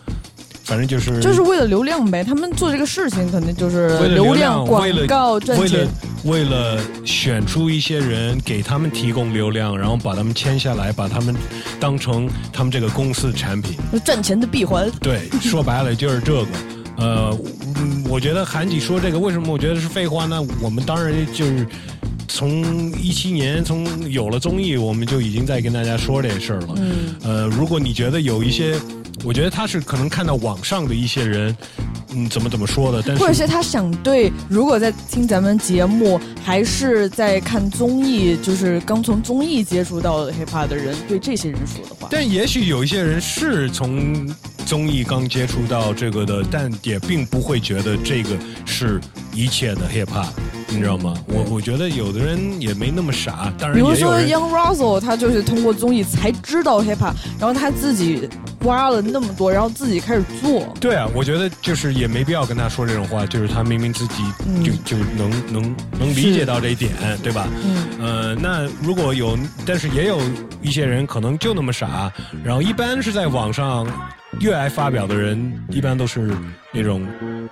[0.66, 5.90] 反正就是就是为了流量呗，他们做这个事情肯定就是为了流量，广告赚钱为了。
[6.26, 11.36] 为了选出一些人给他们提供流量，然后把他们签下来，把他们
[11.80, 13.78] 当成他们这个公司的产品。
[14.04, 14.90] 赚钱的闭环。
[15.00, 16.48] 对，说白了就是这个。
[16.98, 17.38] 呃，
[17.76, 20.42] 嗯我觉得韩姐说这个，为什么我觉得是废话呢？
[20.62, 21.68] 我们当然就是
[22.28, 26.70] 从一七年从有了综艺，我们就已经在跟大家说这事儿了。
[26.78, 28.76] 嗯呃，如果你觉得有一些，
[29.24, 31.56] 我觉得他是可能看到网上的一些人，
[32.14, 44.28] 嗯，怎么怎么说的，但是或者是他想对，如果在听咱们节目，还是在看综艺，就是刚从综艺接触到 hiphop 的人，对这些人说的话，但也许有一些人是从
[44.66, 49.00] 综艺刚接触到这个的，但也并不会觉得这个是
[49.34, 50.28] 一切的 hip hop，
[50.70, 51.16] 你知道吗？
[51.28, 58.28] 我我觉得有的人也没那么傻，当然比如说 Young Russell，他就是通过综艺才知道 hiphop，然后他自己
[58.66, 60.74] 挖了那么多，然后自己开始做。
[60.80, 64.24] 对啊，我觉得就是也没必要跟他说这种话，就是他明明自己
[64.64, 66.92] 就、嗯就能能能理解到这一点，
[67.24, 67.48] 对吧？
[67.64, 70.20] 嗯，呃，那如果有，但是也有
[70.62, 72.12] 一些人可能就那么傻，
[72.44, 73.88] 然后一般是在网上
[74.40, 76.32] 越爱发表的人，一般都是
[76.76, 77.02] 那种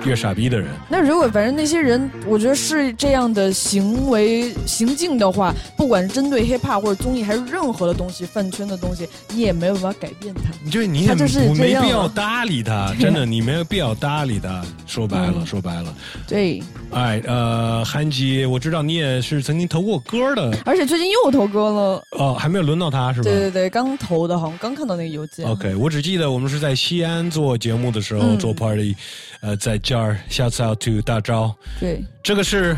[0.05, 0.67] 越傻逼的人。
[0.89, 10.69] 那如果反正那些人，我觉得是这样的行为行径的话，不管是针对 hiphop 或者综艺还是任何的东西，饭圈的东西，你也没有办法改变他。
[10.69, 14.63] 就你也他就是不这样了没必要搭理他， 真的，你没有必要搭理他。
[14.85, 15.95] 说白了，嗯说白了，
[16.27, 22.03] 对，哎，呃，韩吉，我知道你也是曾经投过歌的，而且最近又投歌了。
[22.11, 23.23] 哦，还没有轮到他是吧？
[23.23, 25.47] 对对对，刚投的，好像刚看到那个邮件。
[25.47, 28.95] OK，我只记得我们是在西安做节目的时候、嗯做 party，
[29.41, 32.77] 呃，在这儿 shouts out to 大招，对，这个是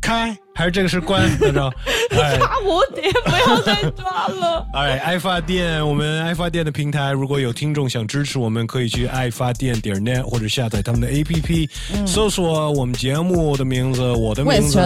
[0.00, 1.22] 开还是这个是关？
[1.40, 1.72] 大招，
[2.10, 2.36] 哎。
[2.36, 4.66] 啊，我得不要再抓了。
[4.74, 14.78] 哎，爱发电，我们爱发电的平台，如果有听众想支持我们，可以去爱发电点 net 或者下载他们的 APP，、嗯搜索我们节目的名字，我的名字，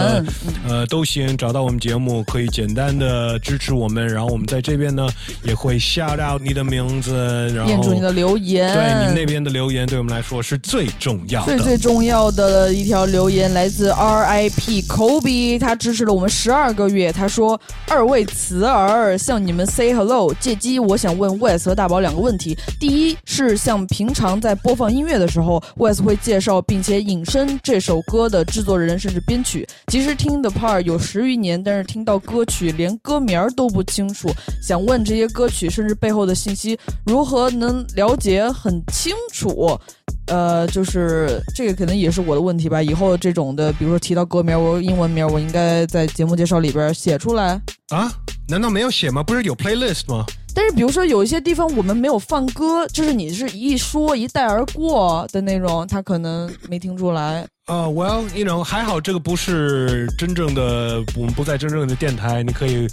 [0.69, 5.09] 呃，都行，找到我们节目，可以简单的支持我们，然后我们在这边呢
[5.43, 7.13] 也会 shout out 你的名字，
[7.55, 11.57] 然后念出你的留言对你那边的留言对我们来说是最重要的。
[11.57, 14.83] 最最重要的一条留言来自 R.I.P.
[14.83, 20.35] Kobe，他支持了我们十二个月，他说二位词儿向你们 say hello。
[20.41, 29.67] 借机我想问 Wes 和大宝两个问题：第一是像平常在播放音乐的时候，Wes 会介绍并且引申这首歌的制作人甚至编曲。
[29.89, 34.29] 其实听的 part 有十余年，但是听到歌曲连歌名都不清楚，
[34.63, 39.79] 想问这些歌曲甚至背后的信息如何能了解很清楚？
[40.27, 42.83] 呃，就是这个可能也是我的问题吧。
[42.83, 47.61] 以后这种的，比如说提到歌名，我英文名，我应该在节目介绍里边写出来。
[47.89, 48.13] 啊？
[48.49, 49.23] 难道没有写吗？
[49.23, 50.25] 不是有 playlist 吗？
[50.55, 57.47] 但是比如说有一些地方我们没有放歌，就是你是一说一带而过的那种，他可能没听出来。
[57.67, 62.87] 啊、e l l you know，还好这个不是真正的，我们不在真正的电台，你可以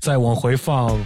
[0.00, 0.96] 再往回放，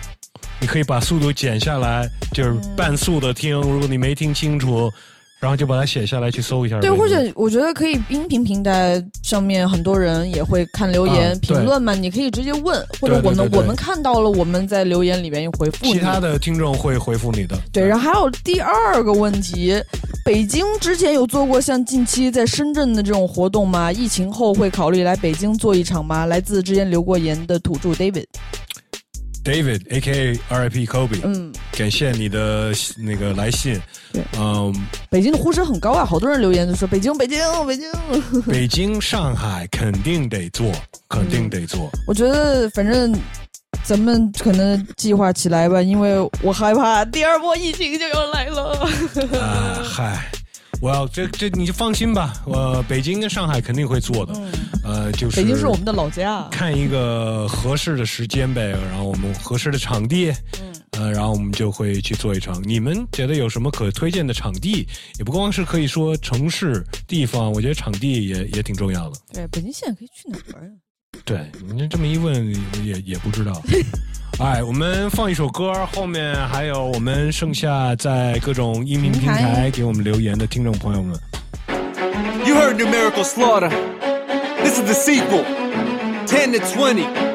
[0.61, 3.59] 你可以把速度减下来，就是半速的听。
[3.61, 4.93] 如果你没听清楚，
[5.41, 6.79] 然后就把它写下来去搜一下。
[6.81, 15.95] 对，或者我觉得可以音频平台上面很多人也会看留言、啊评论嘛，你可以直接问，或者我们我们看到了，我们在留言里面也回复你。
[15.95, 17.59] 其他的听众会回复你的。
[17.73, 19.75] 对，然后还有第二个问题，
[20.25, 23.91] 北京之前有做过像近期在深圳的这种活动吗？
[23.91, 26.27] 疫情后会考虑来北京做一场吗？
[26.27, 28.27] 来自之前留过言的土著 David，
[29.43, 33.81] David A K A R I P Kobe，嗯，感谢你的那个来信。
[34.39, 34.75] 嗯，
[35.09, 38.43] 北京的呼声很高啊，好多人留言就说北京，北京，北京。
[38.43, 40.73] 北京、上海肯定得做，
[41.09, 41.91] 肯定得做。
[42.07, 43.19] 我觉得反正
[43.83, 48.89] 咱们可能计划起来吧，因为我害怕第二波疫情就要来了。
[49.41, 50.31] 啊，嗨，
[50.81, 54.35] 我要这这你就放心吧，我北京跟上海肯定会做的。
[54.83, 60.31] 呃，就是北京是我们的老家，看一个合适的时间呗，然后我们合适的场地，
[60.61, 62.63] 嗯，呃，然后我们就会去做一场。
[62.67, 64.87] 你们觉得有什么可推荐的场地？
[65.19, 69.21] 也不光是可以说城市地方，我觉得场地也也挺重要的。
[69.35, 70.73] 对，北京现在可以去哪儿啊？
[71.27, 72.51] 对，你这么一问
[72.83, 73.61] 也也不知道。
[74.41, 81.15] 哎，我们放一首歌，后面还有我们剩下在各种音频平台给我们留言的听众朋友们。
[82.47, 83.69] You heard Numerical Slaughter.
[84.63, 85.45] This is the sequel.
[86.27, 87.30] Ten to 20.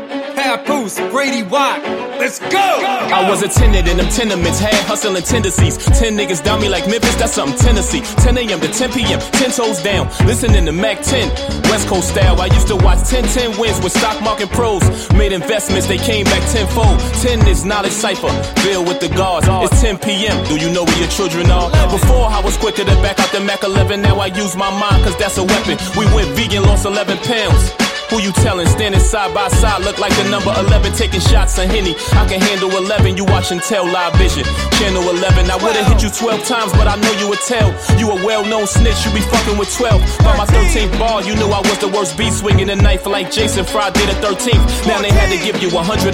[1.12, 1.82] Brady Watt.
[2.20, 2.60] Let's go!
[2.60, 5.76] I was a tenant in them tenements, had hustling tendencies.
[5.78, 8.02] Ten niggas down me like Memphis, that's something Tennessee.
[8.22, 8.60] 10 a.m.
[8.60, 10.08] to 10 p.m., 10 toes down.
[10.28, 11.30] Listening to Mac 10,
[11.72, 12.40] West Coast style.
[12.40, 14.84] I used to watch 10 10 wins with stock market pros.
[15.14, 17.00] Made investments, they came back tenfold.
[17.22, 18.30] 10 is knowledge cipher,
[18.62, 19.48] filled with the guards.
[19.50, 21.72] It's 10 p.m., do you know where your children are?
[21.90, 25.04] Before I was quicker to back out the Mac 11, now I use my mind,
[25.04, 25.78] cause that's a weapon.
[25.98, 27.85] We went vegan, lost 11 pounds.
[28.10, 28.68] Who you telling?
[28.68, 31.96] Standing side by side, look like the number 11, taking shots of Henny.
[32.14, 34.46] I can handle 11, you watching Tell Live Vision.
[34.78, 37.74] Channel 11, I would've hit you 12 times, but I know you would tell.
[37.98, 40.02] You a well known snitch, you be fucking with 12.
[40.22, 43.32] By my 13th ball, you knew I was the worst beat, swinging a knife like
[43.32, 44.86] Jason Friday the 13th.
[44.86, 46.14] Now they had to give you 114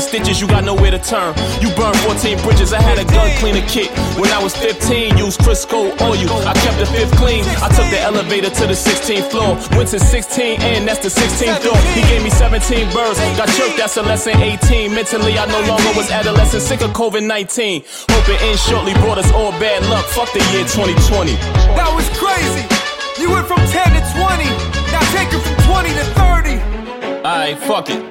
[0.00, 1.34] stitches, you got nowhere to turn.
[1.58, 3.90] You burned 14 bridges, I had a gun cleaner kit.
[4.14, 6.30] When I was 15, used Crisco oil.
[6.46, 9.58] I kept the fifth clean, I took the elevator to the 16th floor.
[9.76, 11.76] Went to 16 and that's the 16th door.
[11.94, 14.94] He gave me 17 birds, got choked, that's a lesson 18.
[14.94, 17.82] Mentally, I no longer was adolescent, sick of COVID 19.
[18.10, 20.04] Hoping in shortly brought us all bad luck.
[20.06, 21.32] Fuck the year 2020.
[21.76, 22.64] That was crazy.
[23.20, 24.44] You went from 10 to 20.
[24.92, 26.72] Now take it from 20 to 30.
[27.24, 28.02] Alright, fuck it.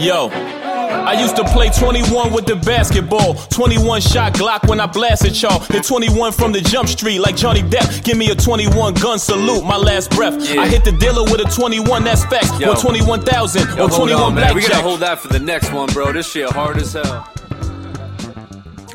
[0.00, 0.59] Yo.
[1.05, 3.35] I used to play 21 with the basketball.
[3.51, 5.59] 21 shot Glock when I blasted y'all.
[5.59, 8.03] Hit 21 from the jump street like Johnny Depp.
[8.03, 10.33] Give me a 21 gun salute, my last breath.
[10.57, 12.59] I hit the dealer with a 21, that's facts.
[12.59, 12.71] Yo.
[12.71, 14.55] Or 21,000 Yo, or hold 21 on, man.
[14.55, 14.83] We gotta blackjack.
[14.83, 16.11] hold that for the next one, bro.
[16.11, 17.23] This shit hard as hell.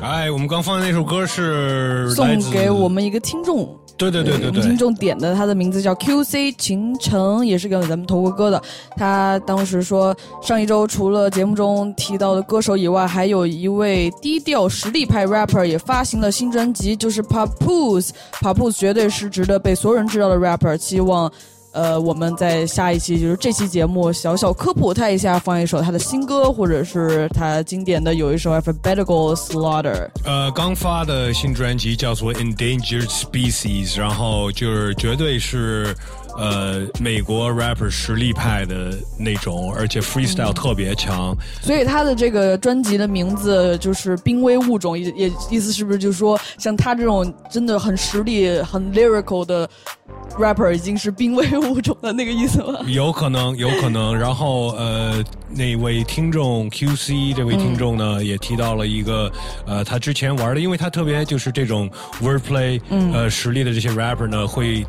[0.01, 3.77] 哎，我们刚放的那首歌是来送自给我们一个听众。
[3.96, 8.62] 对对对对对我们听众点的，他的名字叫 QC 秦城，也是给咱们投过歌的。
[8.96, 18.10] 他当时说，上一周除了节目中提到的歌手以外，还有一位低调实力派 rapper 也发行了新专辑，就是 Papoose。
[18.40, 21.32] Papoose 绝对是值得被所有人知道的 rapper，希望。
[21.76, 30.08] 呃，我们在下一期就是这期节目小小科普他一下，放一首他的新歌，或者是他经典的有一首 Alphabetical Slaughter。
[30.24, 35.94] 呃，刚发的新专辑叫做《Endangered Species》，然后就是绝对是
[36.36, 41.36] 呃美国 rapper 实力派的那种，而且 freestyle 特别强。
[41.62, 49.68] 所以他的这个专辑的名字就是《濒危物种》，也也意思是不是就是说，像他这种真的很实力、很 lyrical 的
[50.38, 52.80] rapper，已经是濒危物种的那个意思吗？
[52.86, 54.16] 有可能，有可能。
[54.16, 59.30] 然后，呃，那位听众 QC 这位听众呢，也提到了一个，
[59.66, 61.90] 呃，他之前玩的，因为他特别就是这种
[62.22, 64.86] wordplay，、嗯呃，实力的这些 rapper 呢，会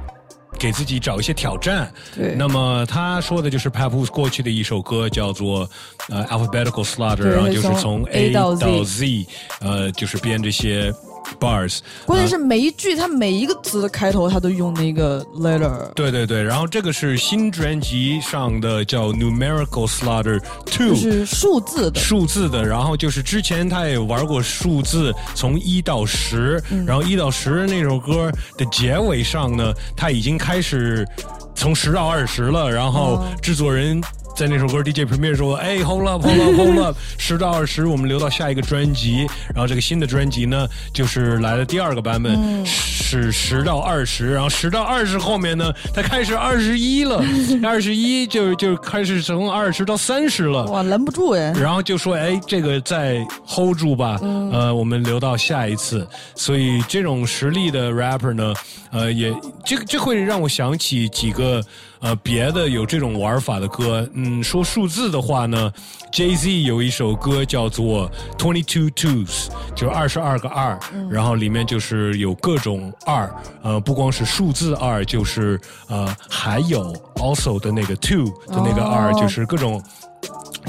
[0.57, 1.91] 给自己找一些挑战。
[2.15, 5.69] 对那么他说的就是 Papoose 过去的一首歌叫做
[6.09, 9.25] 呃 Alphabetical Slaughter，然后就是从从 A 到 Z，
[9.61, 10.93] 呃，就是编这些
[11.39, 11.79] bars。
[12.05, 15.91] 关键是每一句，它每一个词的开头，它都用那个 letter。
[15.93, 22.65] 对对对，然后这个是新专辑上的叫 Numerical Slaughter Two，就是数字的数字的。
[22.65, 31.07] 然后就是之前他也玩过数字，从一到十、嗯然后一到十那首歌的结尾上呢，他已经开始
[31.55, 34.01] 从十到二十了，然后制作人。
[34.37, 39.25] 在那首歌 DJ Premier 说：“哎，Hold up，Hold up，Hold up，十到二十，我们留到下一个专辑。
[39.47, 44.31] 然后这个新的专辑呢，就是来了第二个版本，嗯是十到二十。
[44.31, 47.25] 然后十到二十后面呢，它开始二十一了，
[47.65, 50.65] 二十一就就开始从二十到三十了。
[50.65, 51.51] 哇，拦不住哎！
[51.53, 58.53] 然后就说：“哎，这个再 hold 住吧，嗯呃，我们留到下一次。”所以这种实力的 rapper 呢，
[58.91, 59.33] 呃，也
[59.65, 61.59] 这个这会让我想起几个
[61.99, 64.07] 呃别的有这种玩法的歌。
[64.13, 65.71] 嗯，说数字的话呢
[66.11, 79.81] ，Jay Z 有一首歌叫做 Twenty Two Twos，就是二十二个二，嗯然后里面就是有各种二，呃，不光是数字二，就是呃还有 also 的那个 two 的那个二，哦就是各种。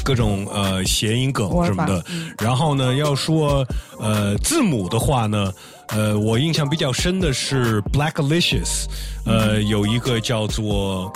[0.04, 2.02] 各种呃谐音梗什么的
[2.38, 3.66] 然后呢，要说
[3.98, 5.52] 呃字母的话呢，
[5.88, 8.86] 呃，我印象比较深的是 Blacklicious，
[9.24, 11.12] 呃，有一个叫做。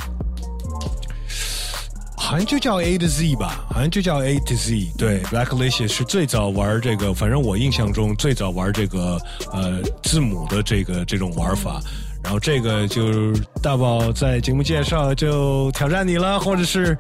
[2.16, 4.93] 好像就叫 A to Z 吧，好像就叫 A to Z。
[4.97, 9.20] 对，Blacklicious 是最早玩这个，反正我印象中最早玩这个
[9.53, 11.81] 呃字母的这个这种玩法。
[12.23, 16.97] 然后这个就大宝在节目介绍就挑战你了，或者是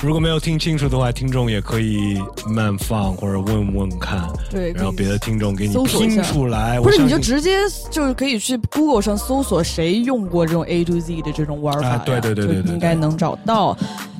[0.00, 2.16] 如果没有听清楚的话，听众也可以
[2.46, 4.28] 慢放或者问问看。
[4.48, 7.58] 对然后别的听众给你拼搜索出来，不是你就直接
[7.90, 13.76] 就是可以去 Google 上搜索谁用过这种 A to Z 的这种玩法呀、啊对对对对应该能找到。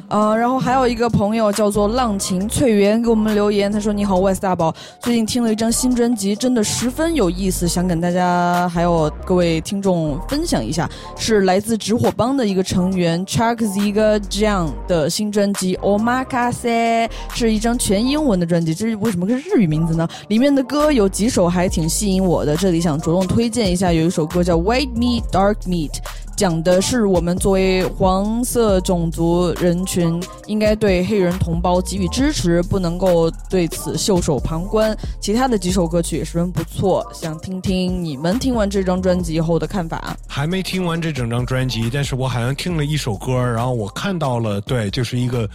[0.08, 20.08] 呃，然后还有一个朋友叫做浪琴翠园给我们留言，他说：“你好，West 大宝，最近听了一张新专辑，真的十分有意思，想跟大家还有各位听众分享一下，是来自直火帮的一个成员 Chuck Ziga Jiang 的新专辑《Omakase》，是一张全英文的专辑，这是为什么是日语名字呢？
[20.28, 25.90] 里面的歌有几首还挺吸引我的，这里想着重推荐一下，有一首歌叫《White Meat Dark Meat》。
[26.38, 34.96] 讲的是我们作为黄色种族人群，应该对黑人同胞给予支持，不能够对此袖手旁观。
[35.20, 40.16] 其他的几首歌曲也十分不错，想听听你们听完这张专辑以后的看法。
[40.28, 45.50] 还没听完这整张专辑，但是我好像听了一首歌，然后我看到了，对，就是一个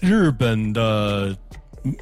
[0.00, 1.34] 日本的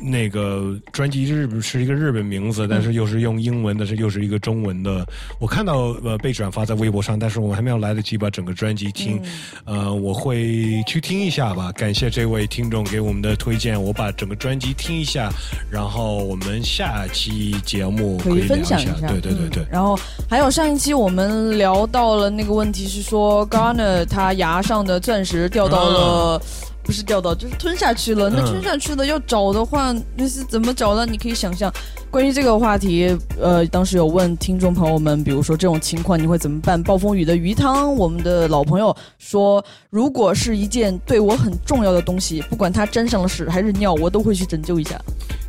[0.01, 5.07] 那个专辑，日本是一个日本名字，但是又是用英文的，是又是一个中文的。
[5.39, 9.21] 我看到呃被转发在微博上，但是我还没有来得及把整个专辑听，
[9.65, 11.73] 呃，我会去听一下吧。
[11.73, 15.31] 感谢这位听众给我们的推荐，我把整个专辑听一下，
[15.71, 19.65] 然后我们下期节目可以以分享一下对对对对。
[19.71, 19.99] 然后
[20.29, 26.43] 还有上一期我们聊到了那个问题是说，Garner 他牙上的钻石掉到了。
[26.91, 28.29] 不是掉到，就是吞下去了。
[28.29, 31.07] 那嗯吞下去了要找的话，那是怎么找呢？
[31.07, 31.73] 你可以想象。
[32.11, 36.83] 关于这个话题，呃，当时有问听众朋友们，比如说这种情况你会怎么办？
[36.83, 45.01] 暴风雨的鱼汤，我们的老朋友说，如果是一件对我很重要的东西，不管它沾上了屎还是尿，我都会去拯救一下。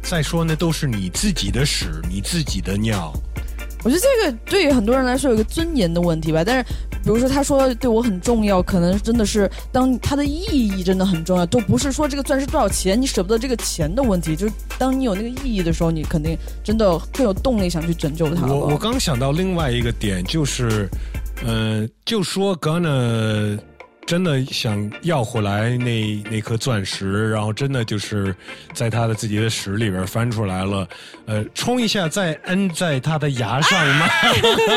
[0.04, 3.12] 再说呢，都是你自己的屎，你自己的尿。
[3.84, 6.64] 我觉得这个对于很多人来说有一个尊严的问题吧，但是
[7.04, 18.46] 比如说他说对我很重要，可能真的是当它的意义真的很重要，都不是说这个钻石多少钱，你舍不得这个钱的问题，就是当你有那个意义的时候，你肯定真的更有动力想去拯救它。
[18.46, 20.88] 我我刚想到另外一个点，就是，
[21.44, 23.58] 呃，就说 Gonna
[24.12, 28.36] 真的想要回来那那颗钻石，然后真的就是
[28.74, 30.86] 在他的自己的屎里边翻出来了，
[31.28, 34.06] 呃，冲一下再摁在他的牙上吗？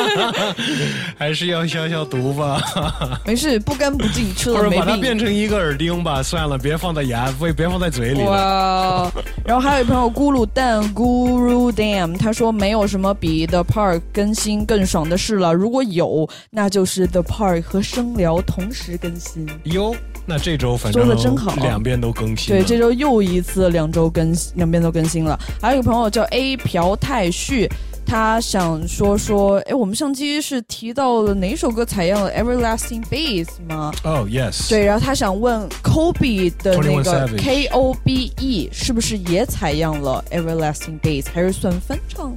[1.19, 2.63] 还是要消消毒吧？
[3.27, 4.97] 没事，不干不净，吃或者把它。
[4.99, 6.23] 变成一个耳钉吧？
[6.23, 8.23] 算了，别放在牙，别别放在嘴里。
[8.23, 9.11] 哇！
[9.45, 19.24] 然后还有一朋友咕噜蛋 Guru Dam，他说没有什么比 The Park 更新更爽的事了，如果有，那就是 The Park 和声聊同时更新。
[19.65, 19.95] 哟，
[20.27, 22.55] 那这周反正说的真好两边都更新。
[22.55, 25.39] 对，这周又一次两周更新，两边都更新了。
[25.61, 27.69] 还有一个朋友叫 A 朴泰旭，
[28.07, 33.93] 他想说说，哎，我们上期是提到了哪首歌采样了 Everlasting Bass 吗？
[34.05, 42.35] 哦、yes，对，然后他想问 Kobe 的那个 K O B E 是不是也采样了 Everlasting Bass，还是算翻唱？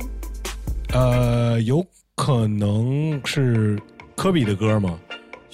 [0.94, 1.86] 呃，有
[2.16, 3.78] 可能是
[4.16, 4.98] 科比的歌吗？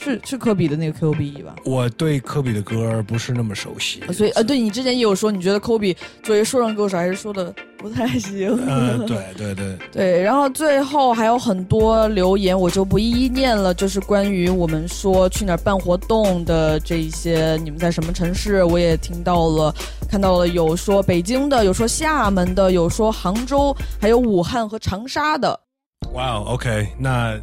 [0.04, 1.56] 是是科比的那个 Q B E 吧？
[1.64, 4.02] 我对科比的歌不是那么熟悉。
[4.12, 8.50] 所以呃，对你之前也有说，你觉得 Kobe 作为说唱歌手还是说的不太行。
[8.68, 13.74] 嗯，对对对，对，然后最后还有很多留言，我就不一一念了。
[13.74, 18.64] 就是关于我们说去哪儿办活动的这一些，你们在什么城市？
[18.66, 19.74] 我也听到了，
[20.10, 25.58] 看到了有说北京的，有说厦门的，有说杭州，还有武汉和长沙的。
[26.14, 27.40] 哇、o k 那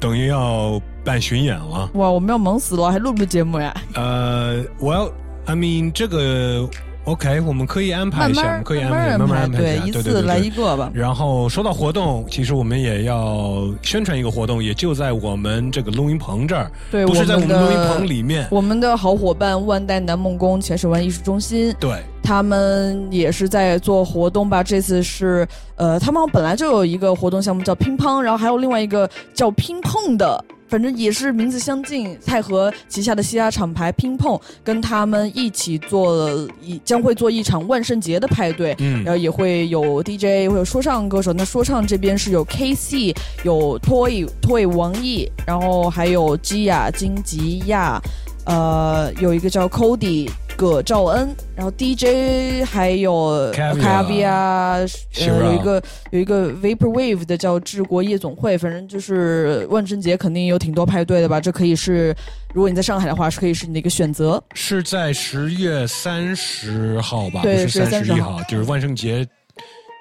[0.00, 1.90] 等于要办巡演了。
[1.94, 3.74] 哇，我们要忙死了，还录不录节目呀？
[3.94, 5.12] 呃，Well,
[5.46, 6.68] I mean 这个
[7.04, 18.48] OK，我们可以安排一下，可以安排慢慢安排对下，一次来对对对对一个吧然后说到活动，其实我们也要宣传一个活动，也就在我们这个录音棚这儿，对，不是在我们录音棚里面。
[18.50, 24.62] 我们的好伙伴万代南梦宫前水湾艺术中心，对，他们也是在做活动吧。
[24.62, 30.42] 这次是呃，他们本来就有一个活动项目叫乒乓，然后还有另外一个叫乒乓的。
[30.74, 41.32] 反正也是名字相近，泰和旗下的嘻哈厂牌拼碰跟他们一起做了一将会做一场万圣节的派对，嗯然后也会有 DJ，会有说唱歌手。
[41.32, 43.14] 那说唱这边是有 KC，
[43.44, 48.02] 有 Toy Toy 王毅，然后还有基亚金吉亚，
[48.44, 54.86] 呃，有一个叫 Cody 葛兆恩，然后 DJ 还有 Caviar 卡比亚，呃，
[55.26, 62.14] 有一个有一个 Vaporwave 的叫治国夜总会，反正就是万圣节肯定有挺多派对的吧，这可以是
[62.52, 64.42] 如果你在上海的话，是可以是你的一个选择。
[64.54, 67.42] 是在十月三十号吧？
[67.42, 69.26] 对不是10月30三十一号号，就是万圣节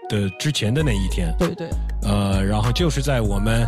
[0.10, 1.34] 的之前的那一天。
[1.40, 1.68] 对对，
[2.04, 3.68] 呃，然后就是在我们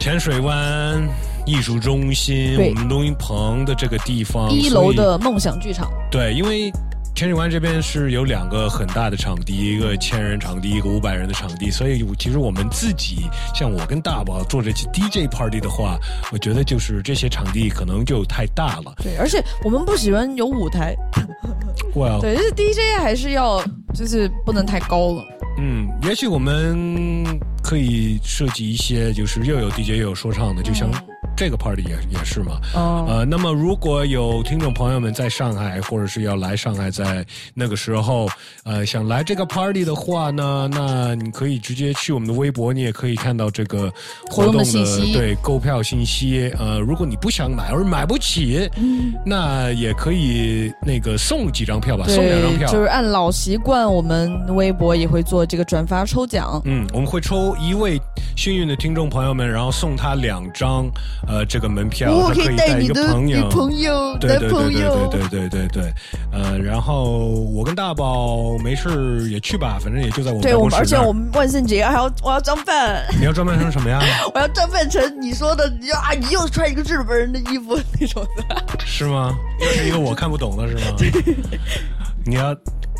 [0.00, 1.06] 浅水湾
[1.46, 5.88] 艺术中心，我们录音棚的这个地方，一楼的梦想剧场。
[6.10, 6.72] 对，因为
[7.14, 15.96] 天水湾这边是有两个很大的场地，一个千人场地，一个五百人的场地，所以其实我们自己像我跟大宝做这期 DJ party 的话，
[16.32, 18.92] 我觉得就是这些场地可能就太大了。
[19.02, 20.96] 对，而且我们不喜欢有舞台，
[21.94, 23.62] 哇，对，就是 DJ 还是要
[23.94, 25.24] 就是不能太高了。
[25.58, 27.24] 嗯，也许我们
[27.62, 30.90] 可以设计一些，就是又有 DJ 又有说唱的，就像
[31.36, 32.58] 这个 party 也也是嘛。
[32.74, 37.24] 哦呃，那么如果有听众朋友们在上海，或者是要来上海，在
[37.54, 38.28] 那个时候，
[38.64, 43.92] 呃，想来这个 party 的话呢，那你可以直接去我们的微博，你也可以看到这个
[44.30, 46.50] 活动的的信息对购票信息。
[46.58, 52.72] 呃，如果你不想买或者买不起，嗯那也可以那个送几张票吧，送两张，票。
[52.72, 56.60] 就是按老习惯，我们微博也会做这个转发抽奖。
[56.64, 58.00] 嗯，我们会抽一位
[58.36, 60.86] 幸运的听众朋友们，然后送他两张
[61.26, 65.92] 呃这个门票，哦可以带一个朋友，女朋友对对对男朋友对对对对对对，
[66.32, 74.00] 呃，然后我跟大宝没事也去吧，反正也就在我们对我们，而且我们万圣节还要我要装扮，你要装扮成什么呀？
[74.34, 78.76] 我要装扮成你说的，你啊，你又穿一个日本人的衣服那种的。
[78.84, 79.34] 是吗？
[79.60, 80.82] 又是一个我看不懂的是吗？
[82.24, 82.54] 你要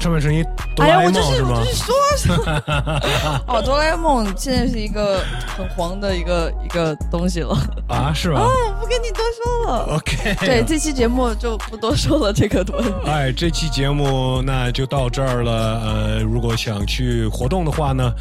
[0.07, 0.41] 装扮成一
[0.77, 1.71] 哆哎呀，啦 A 我就是梦就？
[1.71, 2.35] 是说，
[3.49, 5.21] 哦，哆啦 A 梦现在是一个
[5.57, 7.57] 很黄的一个一个东西了。
[7.89, 9.97] 啊，是吧哦，我不跟你多说了。
[9.97, 12.93] ？OK，对，这期节目就不多说了，这个问题。
[13.07, 15.81] 哎，这期节目那就到这儿了。
[15.83, 18.13] 呃，如果想去活动的话呢，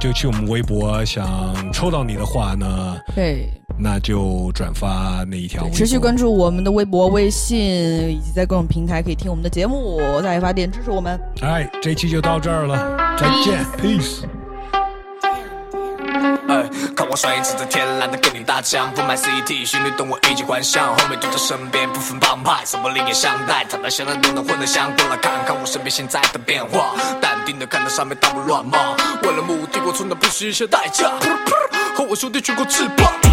[0.00, 5.68] 就去我们微博；想抽到你的话呢，对，那就转发那一条。
[5.70, 11.20] 持续关注我们的微博、微信，以及在各种平台可以听我们的节目，在发电支持我们。
[11.42, 12.76] 哎，这期就到这儿了，
[13.18, 14.22] 再见，peace。
[16.96, 28.78] 看我帅，指着天，懒得跟你搭腔，不买 CT，旋律懂我一起幻想，后面就在身边，不分帮派，什么灵也相待，坦白相让都能混得香，过来看看我身边现在的变化，淡定的看着上面大步乱骂，
[29.22, 31.10] 为了目的我从来不惜一些代价，
[31.96, 33.23] 和我兄弟举过翅膀。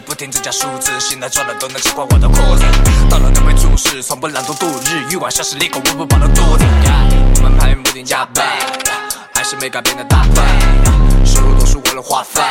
[0.00, 2.64] 不停增加数字，现在赚了都能吃光我的裤子。
[3.08, 6.64] 到了那位处事，从不懒惰度日，欲望像是利口，温不饱的肚子。
[7.36, 8.42] 我们排名不停加倍，
[9.34, 12.42] 还是没改变的搭配，收入都是为了花费。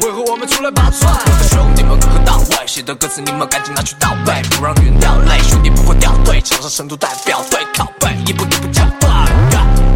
[0.00, 1.06] 为何我们出来拔萃？
[1.06, 5.38] 我的兄弟们个个到位，写的歌词你们赶紧拿去倒背，不让女人掉泪。
[5.42, 9.10] 兄弟不会掉队，场上深度代表队靠背，一步一步加快。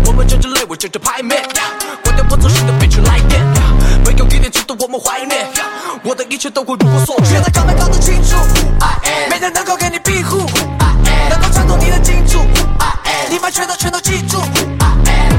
[0.07, 1.43] 我们就着累，我就着排面，
[4.81, 5.47] 我们怀念。
[6.03, 7.27] 我的一切都会如我所愿。
[7.27, 8.37] 现在告白搞得清楚，
[9.31, 10.47] 没人能够给你庇护，
[11.31, 12.41] 能够穿透你的金主，
[13.31, 14.39] 你把全都全都记住。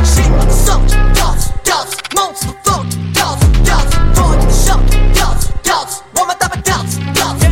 [0.04, 7.46] 心送调子调子，梦子风调子调子，做你的兄弟调子调子，我们打败调子调子。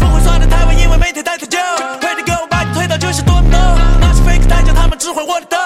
[0.00, 1.58] 不会算的台湾，因为每天带太久，
[2.00, 3.58] 推你给我把你推到就像多米诺，
[4.00, 5.61] 那些 fake 太监他们只会我的刀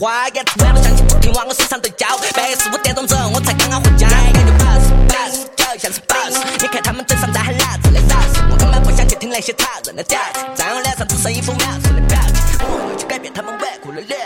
[0.00, 2.06] 花言吃完了相亲不听话，我时常对焦。
[2.34, 6.40] 半夜四五点钟之后，我才刚刚回家，感觉 boss boss，就像是 boss，。
[6.58, 10.18] 你看他们嘴上在喊老子的 boss，我根本不想去听那些讨人的屌，
[10.54, 12.64] 在我脸上只剩一副藐视的表情。
[12.64, 14.18] 我要去改变他们顽固的脸，